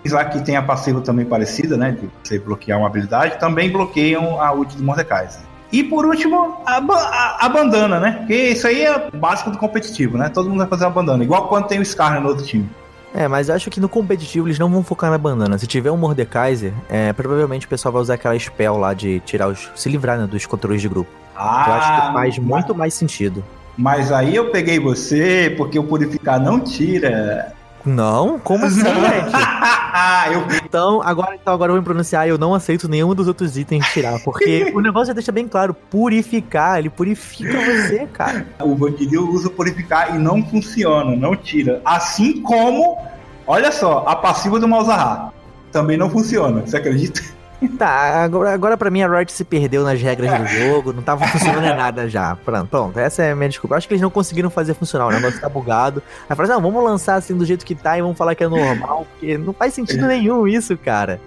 [0.09, 1.91] lá que tem a passiva também parecida, né?
[1.91, 5.41] De você bloquear uma habilidade, também bloqueiam a ult do Mordekaiser.
[5.71, 8.11] E por último, a, a, a, bandana, né?
[8.19, 10.29] Porque isso aí é básico do competitivo, né?
[10.29, 12.69] Todo mundo vai fazer uma bandana, igual quando tem o Scar no outro time.
[13.13, 15.57] É, mas acho que no competitivo eles não vão focar na bandana.
[15.57, 19.47] Se tiver um Mordekaiser, é, provavelmente o pessoal vai usar aquela spell lá de tirar
[19.47, 19.69] os.
[19.75, 21.09] se livrar né, dos controles de grupo.
[21.35, 23.43] Ah, eu acho que faz muito mais sentido.
[23.77, 27.53] Mas aí eu peguei você porque o purificar não tira.
[27.85, 28.39] Não?
[28.39, 28.91] Como assim, gente?
[30.63, 32.27] Então, agora, então, agora eu vou me pronunciar.
[32.27, 34.19] Eu não aceito nenhum dos outros itens tirar.
[34.23, 38.47] Porque o negócio já deixa bem claro: purificar, ele purifica você, cara.
[38.61, 41.81] O Vanguilho usa purificar e não funciona, não tira.
[41.83, 42.97] Assim como,
[43.45, 45.33] olha só, a passiva do Malzahar
[45.71, 46.61] também não funciona.
[46.61, 47.21] Você acredita?
[47.67, 51.27] Tá, agora, agora pra mim a Riot se perdeu nas regras do jogo, não tava
[51.27, 52.35] funcionando nada já.
[52.35, 53.75] Pronto, pronto, essa é a minha desculpa.
[53.75, 56.01] Acho que eles não conseguiram fazer funcionar, o negócio tá bugado.
[56.27, 58.47] Aí falaram, não, vamos lançar assim do jeito que tá e vamos falar que é
[58.47, 61.19] normal, porque não faz sentido nenhum isso, cara.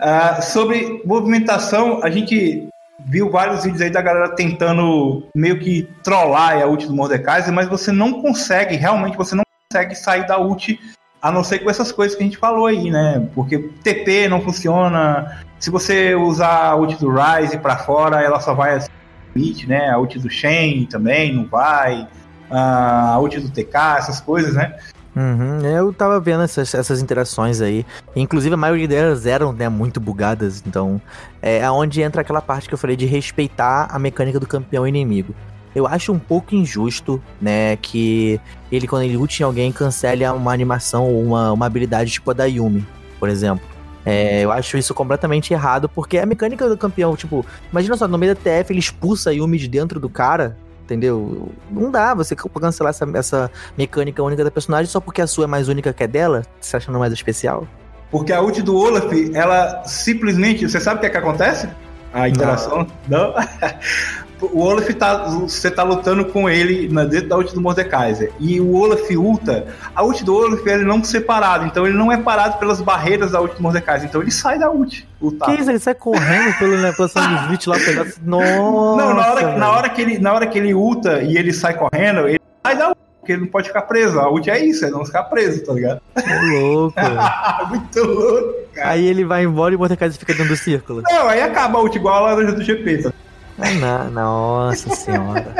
[0.00, 2.68] Uh, sobre movimentação, a gente
[3.06, 7.68] viu vários vídeos aí da galera tentando meio que trollar a ult do Mordekaiser, mas
[7.68, 10.78] você não consegue, realmente você não consegue sair da ult
[11.20, 13.28] a não ser com essas coisas que a gente falou aí, né?
[13.34, 15.42] Porque TP não funciona.
[15.58, 19.90] Se você usar a ult do Ryze para fora, ela só vai assim, né?
[19.90, 22.06] A ult do Shen também não vai.
[22.50, 24.76] A ult do TK, essas coisas, né?
[25.18, 27.84] Uhum, eu tava vendo essas, essas interações aí.
[28.14, 30.62] Inclusive, a maioria delas eram né, muito bugadas.
[30.64, 31.02] Então,
[31.42, 35.34] é aonde entra aquela parte que eu falei de respeitar a mecânica do campeão inimigo.
[35.74, 38.40] Eu acho um pouco injusto, né, que
[38.70, 42.34] ele, quando ele ult em alguém, cancele uma animação ou uma, uma habilidade tipo a
[42.34, 42.86] da Yumi,
[43.18, 43.66] por exemplo.
[44.06, 48.16] É, eu acho isso completamente errado, porque a mecânica do campeão, tipo, imagina só, no
[48.16, 50.56] meio da TF ele expulsa a Yumi de dentro do cara,
[50.88, 51.50] entendeu?
[51.70, 55.46] Não dá você cancelar essa, essa mecânica única da personagem só porque a sua é
[55.46, 57.68] mais única que a dela, se achando mais especial.
[58.10, 60.66] Porque a ult do Olaf, ela simplesmente.
[60.66, 61.68] Você sabe o que é que acontece?
[62.12, 62.86] A interação?
[63.06, 63.34] Não?
[63.34, 63.34] não?
[64.40, 65.24] o Olaf tá.
[65.28, 68.32] Você tá lutando com ele na, dentro da ult do Mordekaiser.
[68.38, 69.66] E o Olaf ulta.
[69.94, 71.66] A ult do Olaf ele não separado.
[71.66, 74.08] Então ele não é parado pelas barreiras da ult do Mordekaiser.
[74.08, 75.08] Então ele sai da ult.
[75.20, 75.54] Ultado.
[75.54, 75.70] Que isso?
[75.70, 78.06] Ele sai correndo pelo né, posição dos Switch lá pegar.
[78.22, 79.04] Nossa!
[79.04, 81.74] Não, na hora, na, hora que ele, na hora que ele ulta e ele sai
[81.74, 82.98] correndo, ele sai da ult.
[83.20, 84.18] Porque ele não pode ficar preso.
[84.18, 86.00] A ult é isso, é não ficar preso, tá ligado?
[86.16, 86.96] É louco.
[87.68, 88.90] Muito louco, cara.
[88.90, 91.02] Aí ele vai embora e o Mordekaiser fica dentro do círculo.
[91.02, 93.12] Não, aí acaba a ult igual a laranja do GP, tá
[93.60, 95.54] ah, nossa senhora.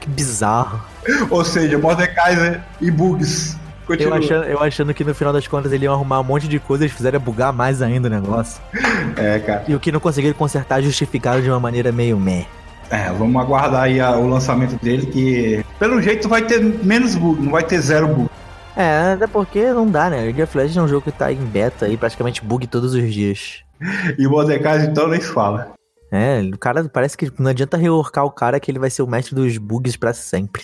[0.00, 0.80] que bizarro.
[1.30, 3.56] Ou seja, Mordekaiser e bugs.
[3.88, 6.58] Eu achando, eu achando que no final das contas ele ia arrumar um monte de
[6.58, 8.62] coisas e fizeram bugar mais ainda o negócio.
[9.16, 9.64] É, cara.
[9.68, 12.46] E o que não conseguiram consertar justificado de uma maneira meio meh.
[12.90, 17.42] É, vamos aguardar aí a, o lançamento dele, que pelo jeito vai ter menos bug,
[17.42, 18.30] não vai ter zero bug.
[18.76, 20.20] É, até porque não dá, né?
[20.22, 23.12] League of Legends é um jogo que tá em beta e praticamente bug todos os
[23.12, 23.62] dias.
[24.18, 25.72] e o Mordekaiser então nem se fala.
[26.12, 29.06] É, o cara parece que não adianta reorcar o cara que ele vai ser o
[29.06, 30.62] mestre dos bugs para sempre.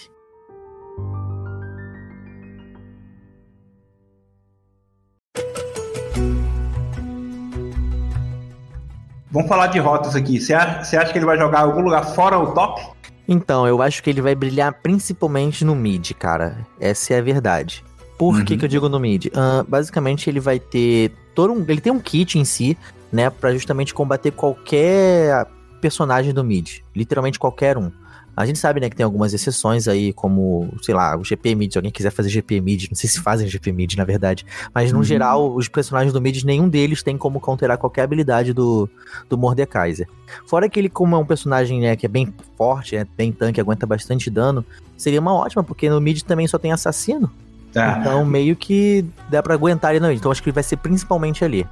[9.30, 10.38] Vamos falar de rotas aqui.
[10.38, 12.82] Você acha, acha que ele vai jogar em algum lugar fora o top?
[13.26, 16.66] Então, eu acho que ele vai brilhar principalmente no mid, cara.
[16.80, 17.84] Essa é a verdade.
[18.18, 18.44] Por uhum.
[18.44, 19.26] que, que eu digo no mid?
[19.26, 21.64] Uh, basicamente, ele vai ter todo um.
[21.68, 22.76] Ele tem um kit em si,
[23.12, 25.46] né, para justamente combater qualquer
[25.80, 27.90] personagem do mid, literalmente qualquer um.
[28.38, 31.72] A gente sabe, né, que tem algumas exceções aí, como, sei lá, o GP mid,
[31.72, 34.92] se alguém quiser fazer GP mid, não sei se fazem GP mid, na verdade, mas
[34.92, 35.04] no uhum.
[35.04, 38.88] geral, os personagens do mid, nenhum deles tem como counterar qualquer habilidade do,
[39.28, 40.06] do Mordekaiser.
[40.46, 43.60] Fora que ele, como é um personagem, né, que é bem forte, é bem tanque,
[43.60, 44.64] aguenta bastante dano,
[44.96, 47.28] seria uma ótima, porque no mid também só tem assassino.
[47.72, 47.98] Tá.
[47.98, 50.18] Então, meio que dá pra aguentar ele no mid.
[50.18, 51.66] Então, acho que ele vai ser principalmente ali.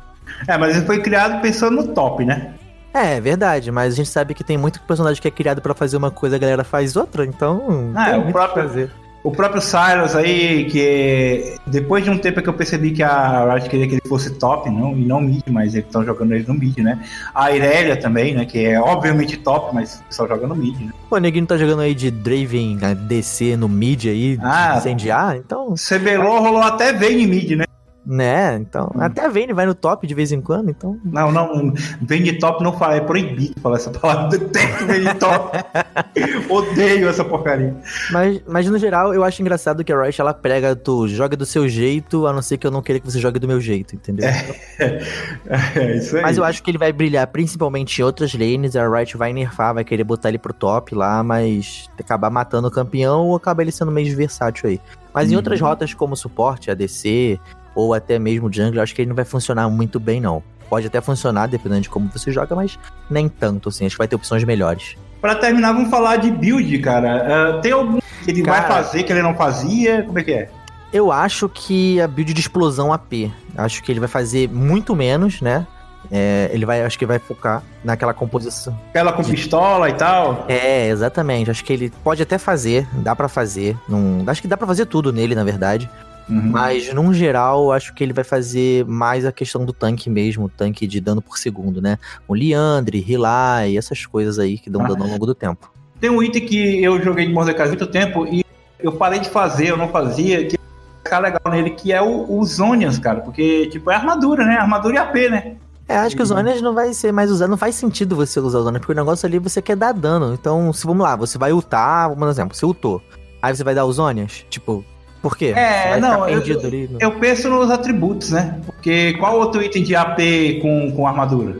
[0.46, 2.54] É, mas ele foi criado pensando no top, né?
[2.94, 5.74] É, é verdade, mas a gente sabe que tem muito personagem que é criado para
[5.74, 7.92] fazer uma coisa, a galera faz outra, então.
[7.94, 8.90] Ah, é, o próprio, fazer.
[9.22, 13.68] O próprio Cyrus aí, que depois de um tempo que eu percebi que a Riot
[13.68, 16.54] queria que ele fosse top, não, e não mid, mas eles estão jogando ele no
[16.54, 17.02] mid, né?
[17.34, 18.44] A Irelia também, né?
[18.46, 20.92] Que é obviamente top, mas só joga no mid, né?
[21.10, 24.76] Pô, o Neguinho tá jogando aí de Draven DC no mid aí, Ah.
[24.78, 27.64] incendiar, então, CBLOL rolou até Vayne mid, né?
[28.06, 29.00] Né, então, Hum.
[29.00, 32.62] até a Vayne vai no top de vez em quando, então, Não, não, Vayne top
[32.62, 34.38] não fala, é proibido falar essa palavra.
[34.38, 35.58] Detesto Vayne top.
[36.48, 37.74] Odeio essa porcaria.
[38.12, 41.44] mas, mas no geral eu acho engraçado que a Riot, ela prega, tu joga do
[41.44, 43.94] seu jeito, a não ser que eu não queira que você jogue do meu jeito,
[43.96, 44.28] entendeu?
[44.28, 46.22] É isso aí.
[46.22, 48.76] Mas eu acho que ele vai brilhar principalmente em outras lanes.
[48.76, 52.70] A Riot vai nerfar, vai querer botar ele pro top lá, mas acabar matando o
[52.70, 54.80] campeão ou acaba ele sendo meio versátil aí.
[55.12, 55.38] Mas em Uhum.
[55.38, 57.40] outras rotas como suporte, ADC
[57.76, 60.42] ou até mesmo jungle, acho que ele não vai funcionar muito bem não.
[60.68, 62.76] Pode até funcionar dependendo de como você joga, mas
[63.08, 63.86] nem tanto assim.
[63.86, 64.96] Acho que vai ter opções melhores.
[65.20, 67.56] Pra terminar, vamos falar de build, cara.
[67.56, 68.74] Ah, tem algum que ele vai Cara.
[68.74, 70.02] fazer que ele não fazia?
[70.02, 70.48] Como é que é?
[70.92, 75.40] Eu acho que a build de explosão AP, acho que ele vai fazer muito menos,
[75.40, 75.66] né?
[76.10, 78.78] É, ele vai, acho que vai focar naquela composição.
[78.90, 80.44] Aquela com pistola e tal?
[80.48, 81.50] É, exatamente.
[81.50, 83.76] Acho que ele pode até fazer, dá pra fazer.
[83.88, 85.90] Não, acho que dá pra fazer tudo nele, na verdade.
[86.28, 86.50] Uhum.
[86.50, 90.86] Mas, num geral, acho que ele vai fazer mais a questão do tanque mesmo, tanque
[90.86, 91.98] de dano por segundo, né?
[92.26, 94.88] O Liandre, Hilai, essas coisas aí que dão Ah.
[94.88, 95.70] dano ao longo do tempo.
[96.00, 98.44] Tem um item que eu joguei de Mordecai há muito tempo e
[98.80, 100.58] eu parei de fazer, eu não fazia, que
[101.02, 103.20] ficar legal nele, que é o, os Onions, cara.
[103.20, 104.56] Porque, tipo, é armadura, né?
[104.56, 105.56] Armadura e AP, né?
[105.88, 108.58] É, acho que os Zonas não vai ser mais usado, não faz sentido você usar
[108.58, 110.34] os Zonas, porque o negócio ali você quer dar dano.
[110.34, 113.00] Então, se vamos lá, você vai ultar, vamos dar um exemplo, você ultou.
[113.40, 114.44] Aí você vai dar os Zonias?
[114.50, 114.84] Tipo,
[115.22, 115.46] por quê?
[115.56, 116.90] É, não, eu- ali.
[117.00, 118.60] Eu penso nos atributos, né?
[118.64, 121.56] Porque qual outro item de AP com, com armadura?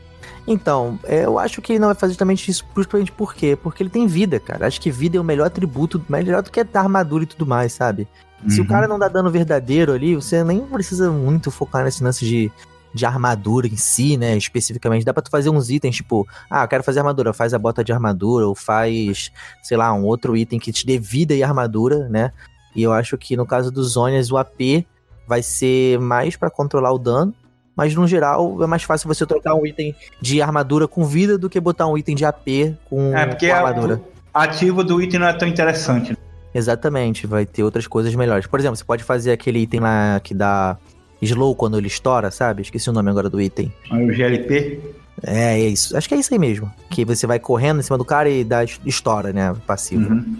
[0.47, 3.57] Então, é, eu acho que ele não vai fazer justamente isso, justamente por quê?
[3.61, 4.65] Porque ele tem vida, cara.
[4.65, 7.73] Acho que vida é o melhor atributo, melhor do que a armadura e tudo mais,
[7.73, 8.07] sabe?
[8.47, 8.69] Se o Uhum.
[8.69, 12.49] cara não dá dano verdadeiro ali, você nem precisa muito focar nesse lance de,
[12.93, 14.37] de armadura em si, né?
[14.37, 15.03] Especificamente.
[15.03, 17.83] Dá pra tu fazer uns itens, tipo, ah, eu quero fazer armadura, faz a bota
[17.83, 19.31] de armadura, ou faz,
[19.61, 22.31] sei lá, um outro item que te dê vida e armadura, né?
[22.77, 24.85] E eu acho que no caso dos Zonias, o AP
[25.27, 27.33] vai ser mais pra controlar o dano.
[27.75, 31.49] Mas no geral é mais fácil você trocar um item de armadura com vida do
[31.49, 34.01] que botar um item de AP com, É, porque com armadura.
[34.33, 36.11] a ativo do item não é tão interessante.
[36.11, 36.17] né?
[36.55, 38.47] Exatamente, vai ter outras coisas melhores.
[38.47, 40.75] Por exemplo, você pode fazer aquele item lá que dá
[41.21, 42.63] slow quando ele estoura, sabe?
[42.63, 43.71] Esqueci o nome agora do item.
[43.91, 44.79] O GLP.
[45.23, 45.97] É, é isso.
[45.97, 46.71] Acho que é isso aí mesmo.
[46.89, 49.53] Que você vai correndo em cima do cara e dá estoura, né?
[49.65, 50.13] Passivo.
[50.13, 50.37] Uhum.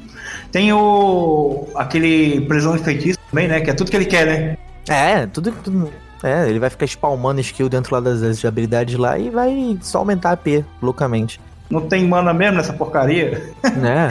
[0.51, 1.67] Tem o.
[1.75, 3.61] aquele prisão de feitiço também, né?
[3.61, 4.57] Que é tudo que ele quer, né?
[4.87, 5.91] É, tudo, tudo.
[6.23, 9.99] É, ele vai ficar spalmando skill dentro lá das, das habilidades lá e vai só
[9.99, 11.39] aumentar AP loucamente.
[11.69, 13.53] Não tem mana mesmo nessa porcaria.
[13.75, 14.09] né?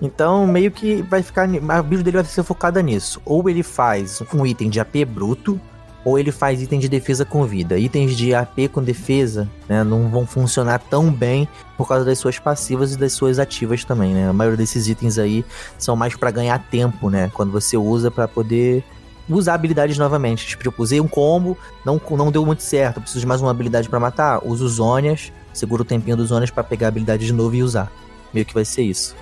[0.00, 1.48] Então, meio que vai ficar.
[1.68, 3.20] A build dele vai ser focada nisso.
[3.24, 5.60] Ou ele faz um item de AP bruto,
[6.08, 7.78] ou ele faz item de defesa com vida.
[7.78, 9.84] Itens de AP com defesa, né?
[9.84, 11.46] Não vão funcionar tão bem
[11.76, 14.26] por causa das suas passivas e das suas ativas também, né?
[14.26, 15.44] A maioria desses itens aí
[15.76, 17.30] são mais pra ganhar tempo, né?
[17.34, 18.82] Quando você usa pra poder
[19.28, 20.46] usar habilidades novamente.
[20.46, 24.00] Tipo, usei um combo, não, não deu muito certo, preciso de mais uma habilidade pra
[24.00, 24.40] matar.
[24.42, 27.92] Uso Zônias, segura o tempinho dos Zônias pra pegar a habilidade de novo e usar.
[28.32, 29.14] Meio que vai ser isso.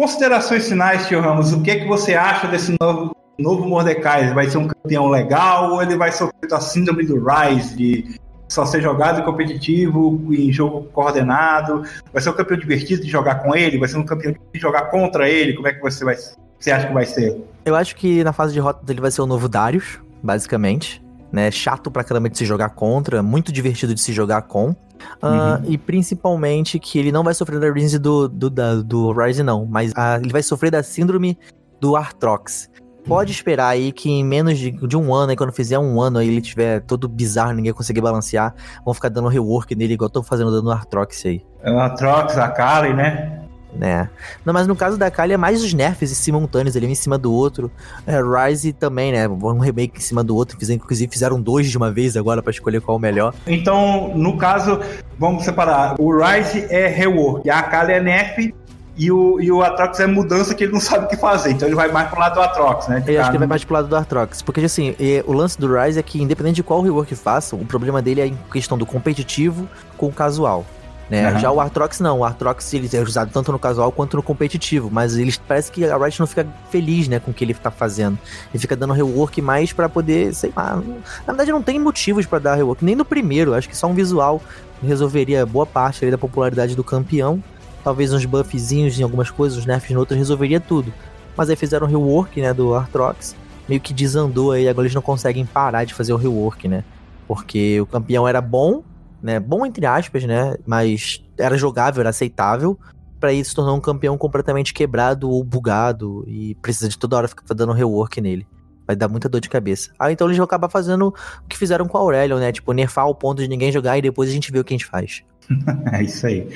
[0.00, 1.52] Considerações finais, tio Ramos.
[1.52, 4.32] O que é que você acha desse novo, novo Mordecai?
[4.32, 8.64] Vai ser um campeão legal ou ele vai sofrer a síndrome do Rise, de só
[8.64, 11.82] ser jogado competitivo, em jogo coordenado?
[12.14, 13.76] Vai ser um campeão divertido de jogar com ele?
[13.76, 15.52] Vai ser um campeão de jogar contra ele?
[15.52, 16.16] Como é que você vai
[16.58, 17.38] você acha que vai ser?
[17.66, 21.02] Eu acho que na fase de rota dele vai ser o novo Darius, basicamente.
[21.32, 21.50] Né?
[21.50, 24.74] Chato pra caramba de se jogar contra, muito divertido de se jogar com.
[25.22, 29.42] Ah, E principalmente que ele não vai sofrer da Rinse do, do, da- do Ryze,
[29.42, 29.64] não.
[29.64, 31.38] Mas ah, ele vai sofrer da síndrome
[31.80, 32.68] do Artrox.
[33.06, 36.18] Pode esperar aí que em menos de, de um ano, aí quando fizer um ano
[36.18, 38.54] aí ele tiver todo bizarro, ninguém conseguir balancear,
[38.84, 41.42] vão ficar dando rework nele, igual estão fazendo dando no Artrox aí.
[41.64, 43.39] A Trox, a Kali, né?
[43.74, 44.08] Né?
[44.44, 47.18] Não, mas no caso da Kali é mais os nerfs simultâneos, ele um em cima
[47.18, 47.70] do outro.
[48.06, 49.28] É, Rise também, né?
[49.28, 50.58] Um remake em cima do outro.
[50.58, 53.34] Fizeram, inclusive fizeram dois de uma vez agora pra escolher qual o melhor.
[53.46, 54.80] Então, no caso,
[55.18, 55.96] vamos separar.
[55.98, 58.54] O Rise é rework, a Kali é nerf
[58.96, 61.52] e o, e o Atrox é mudança que ele não sabe o que fazer.
[61.52, 63.02] Então ele vai mais pro lado do Atrox, né?
[63.06, 64.42] Eu acho que ele vai mais pro lado do Artrox.
[64.42, 64.94] Porque, assim,
[65.26, 68.26] o lance do Rise é que, independente de qual rework façam, o problema dele é
[68.26, 69.66] em questão do competitivo
[69.96, 70.66] com o casual.
[71.10, 71.32] Né?
[71.32, 71.40] Uhum.
[71.40, 74.88] Já o Artrox não, o Artrox ele é usado tanto no casual quanto no competitivo,
[74.92, 77.70] mas ele parece que a Riot não fica feliz, né, com o que ele tá
[77.70, 78.16] fazendo.
[78.54, 82.38] Ele fica dando rework mais para poder, sei lá, na verdade não tem motivos para
[82.38, 84.40] dar rework, nem no primeiro, acho que só um visual
[84.80, 87.42] resolveria boa parte da popularidade do campeão,
[87.82, 90.94] talvez uns buffzinhos em algumas coisas, uns nerfs em outras, resolveria tudo.
[91.36, 93.34] Mas aí fizeram o rework, né, do Artrox,
[93.68, 96.84] meio que desandou aí, agora eles não conseguem parar de fazer o rework, né?
[97.26, 98.82] Porque o campeão era bom,
[99.22, 99.38] né?
[99.40, 100.54] Bom entre aspas, né?
[100.66, 102.78] Mas era jogável, era aceitável.
[103.18, 107.28] Para isso se tornar um campeão completamente quebrado ou bugado e precisa de toda hora
[107.28, 108.46] ficar dando rework nele.
[108.86, 109.90] Vai dar muita dor de cabeça.
[109.98, 112.50] Ah, então eles vão acabar fazendo o que fizeram com a Aurelion, né?
[112.50, 114.76] Tipo, nerfar ao ponto de ninguém jogar e depois a gente vê o que a
[114.76, 115.22] gente faz.
[115.92, 116.48] é isso aí.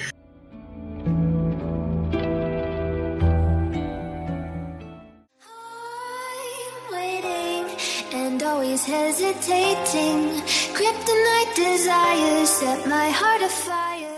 [8.64, 10.40] Always hesitating.
[10.72, 14.08] Kryptonite desires set my heart afire.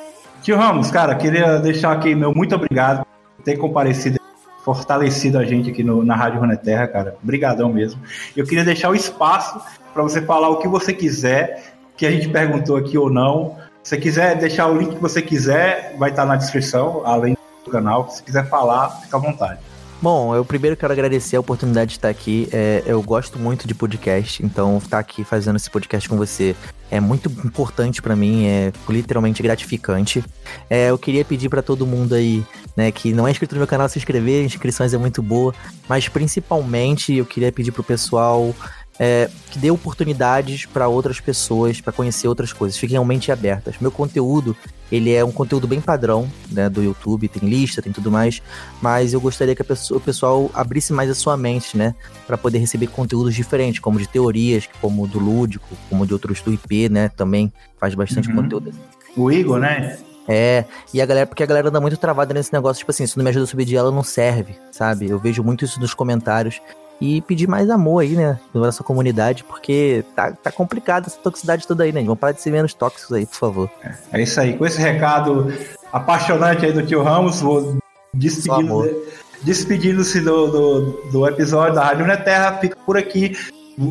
[0.43, 3.05] Tio Ramos, cara, queria deixar aqui meu muito obrigado
[3.37, 4.21] por ter comparecido,
[4.65, 7.17] fortalecido a gente aqui no, na Rádio Runeterra, cara.
[7.23, 8.01] Obrigadão mesmo.
[8.37, 9.61] Eu queria deixar o espaço
[9.93, 13.57] para você falar o que você quiser, que a gente perguntou aqui ou não.
[13.83, 18.09] Se quiser deixar o link que você quiser, vai estar na descrição, além do canal.
[18.11, 19.59] Se quiser falar, fica à vontade.
[20.01, 22.49] Bom, eu primeiro quero agradecer a oportunidade de estar aqui.
[22.53, 26.55] É, eu gosto muito de podcast, então estar aqui fazendo esse podcast com você
[26.91, 30.23] é muito importante para mim, é literalmente gratificante.
[30.69, 32.45] É, eu queria pedir para todo mundo aí,
[32.77, 35.55] né, que não é inscrito no meu canal, se inscrever, inscrições é muito boa,
[35.89, 38.55] mas principalmente eu queria pedir pro pessoal
[38.99, 42.79] é, que dê oportunidades para outras pessoas, para conhecer outras coisas.
[42.79, 43.77] Fiquem realmente abertas.
[43.81, 44.57] Meu conteúdo,
[44.91, 48.43] ele é um conteúdo bem padrão, né, do YouTube, tem lista, tem tudo mais,
[48.81, 51.95] mas eu gostaria que pessoa, o pessoal abrisse mais a sua mente, né,
[52.27, 56.53] para poder receber conteúdos diferentes, como de teorias, como do lúdico, como de outros do
[56.53, 58.37] IP, né, também faz bastante uhum.
[58.37, 58.73] conteúdo.
[59.17, 59.99] O Igor, né?
[60.29, 63.17] É, e a galera, porque a galera anda muito travada nesse negócio, tipo assim, se
[63.17, 65.09] não me ajuda a subir de ela, não serve, sabe?
[65.09, 66.61] Eu vejo muito isso nos comentários
[67.01, 71.67] e pedir mais amor aí, né, na nossa comunidade, porque tá, tá complicado essa toxicidade
[71.67, 72.03] toda aí, né?
[72.03, 73.71] Vamos parar de ser menos tóxicos aí, por favor.
[73.83, 74.57] É, é isso aí.
[74.57, 75.53] Com esse recado
[75.93, 77.79] apaixonante aí do tio Ramos, vou
[78.13, 79.03] despedindo,
[79.43, 80.81] despedindo-se do, do,
[81.11, 82.59] do, episódio da Rádio Neterra.
[82.59, 83.37] Fica por aqui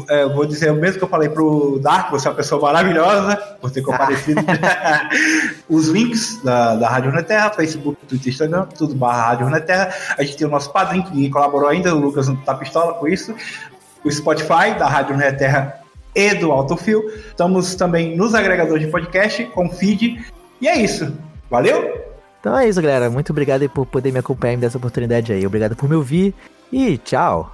[0.10, 3.36] é, vou dizer o mesmo que eu falei pro Dark, você é uma pessoa maravilhosa
[3.62, 4.42] por ter comparecido.
[5.70, 9.94] Os links da, da Rádio Runeterra, Facebook, Twitter, Instagram, tudo barra Rádio Runeterra.
[10.18, 13.08] A gente tem o nosso padrinho que colaborou ainda, o Lucas não tá pistola com
[13.08, 13.36] isso.
[14.04, 15.82] O Spotify da Rádio Runeterra
[16.16, 17.04] e do Autofil.
[17.28, 20.26] Estamos também nos agregadores de podcast, com feed.
[20.60, 21.16] E é isso.
[21.50, 22.06] Valeu?
[22.40, 23.10] Então é isso, galera.
[23.10, 25.46] Muito obrigado por poder me acompanhar e me dar essa oportunidade aí.
[25.46, 26.34] Obrigado por me ouvir
[26.72, 27.52] e tchau.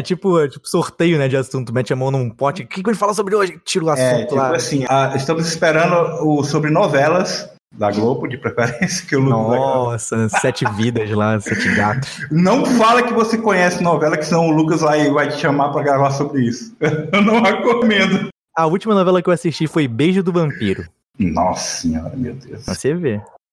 [0.00, 1.74] É tipo, é tipo sorteio, né, de assunto.
[1.74, 2.62] Mete a mão num pote.
[2.62, 3.60] O que, que a gente fala sobre hoje?
[3.62, 4.56] Tira o é, assunto é, tipo lá.
[4.56, 10.28] assim, a, estamos esperando o sobre novelas da Globo, de preferência, que o Lucas Nossa,
[10.40, 12.26] sete vidas lá, sete gatos.
[12.30, 15.82] Não fala que você conhece novela, que senão o Lucas vai, vai te chamar para
[15.82, 16.74] gravar sobre isso.
[16.80, 18.28] Eu não recomendo.
[18.56, 20.84] A última novela que eu assisti foi Beijo do Vampiro.
[21.18, 22.64] Nossa senhora, meu Deus.
[22.66, 23.20] Você vê.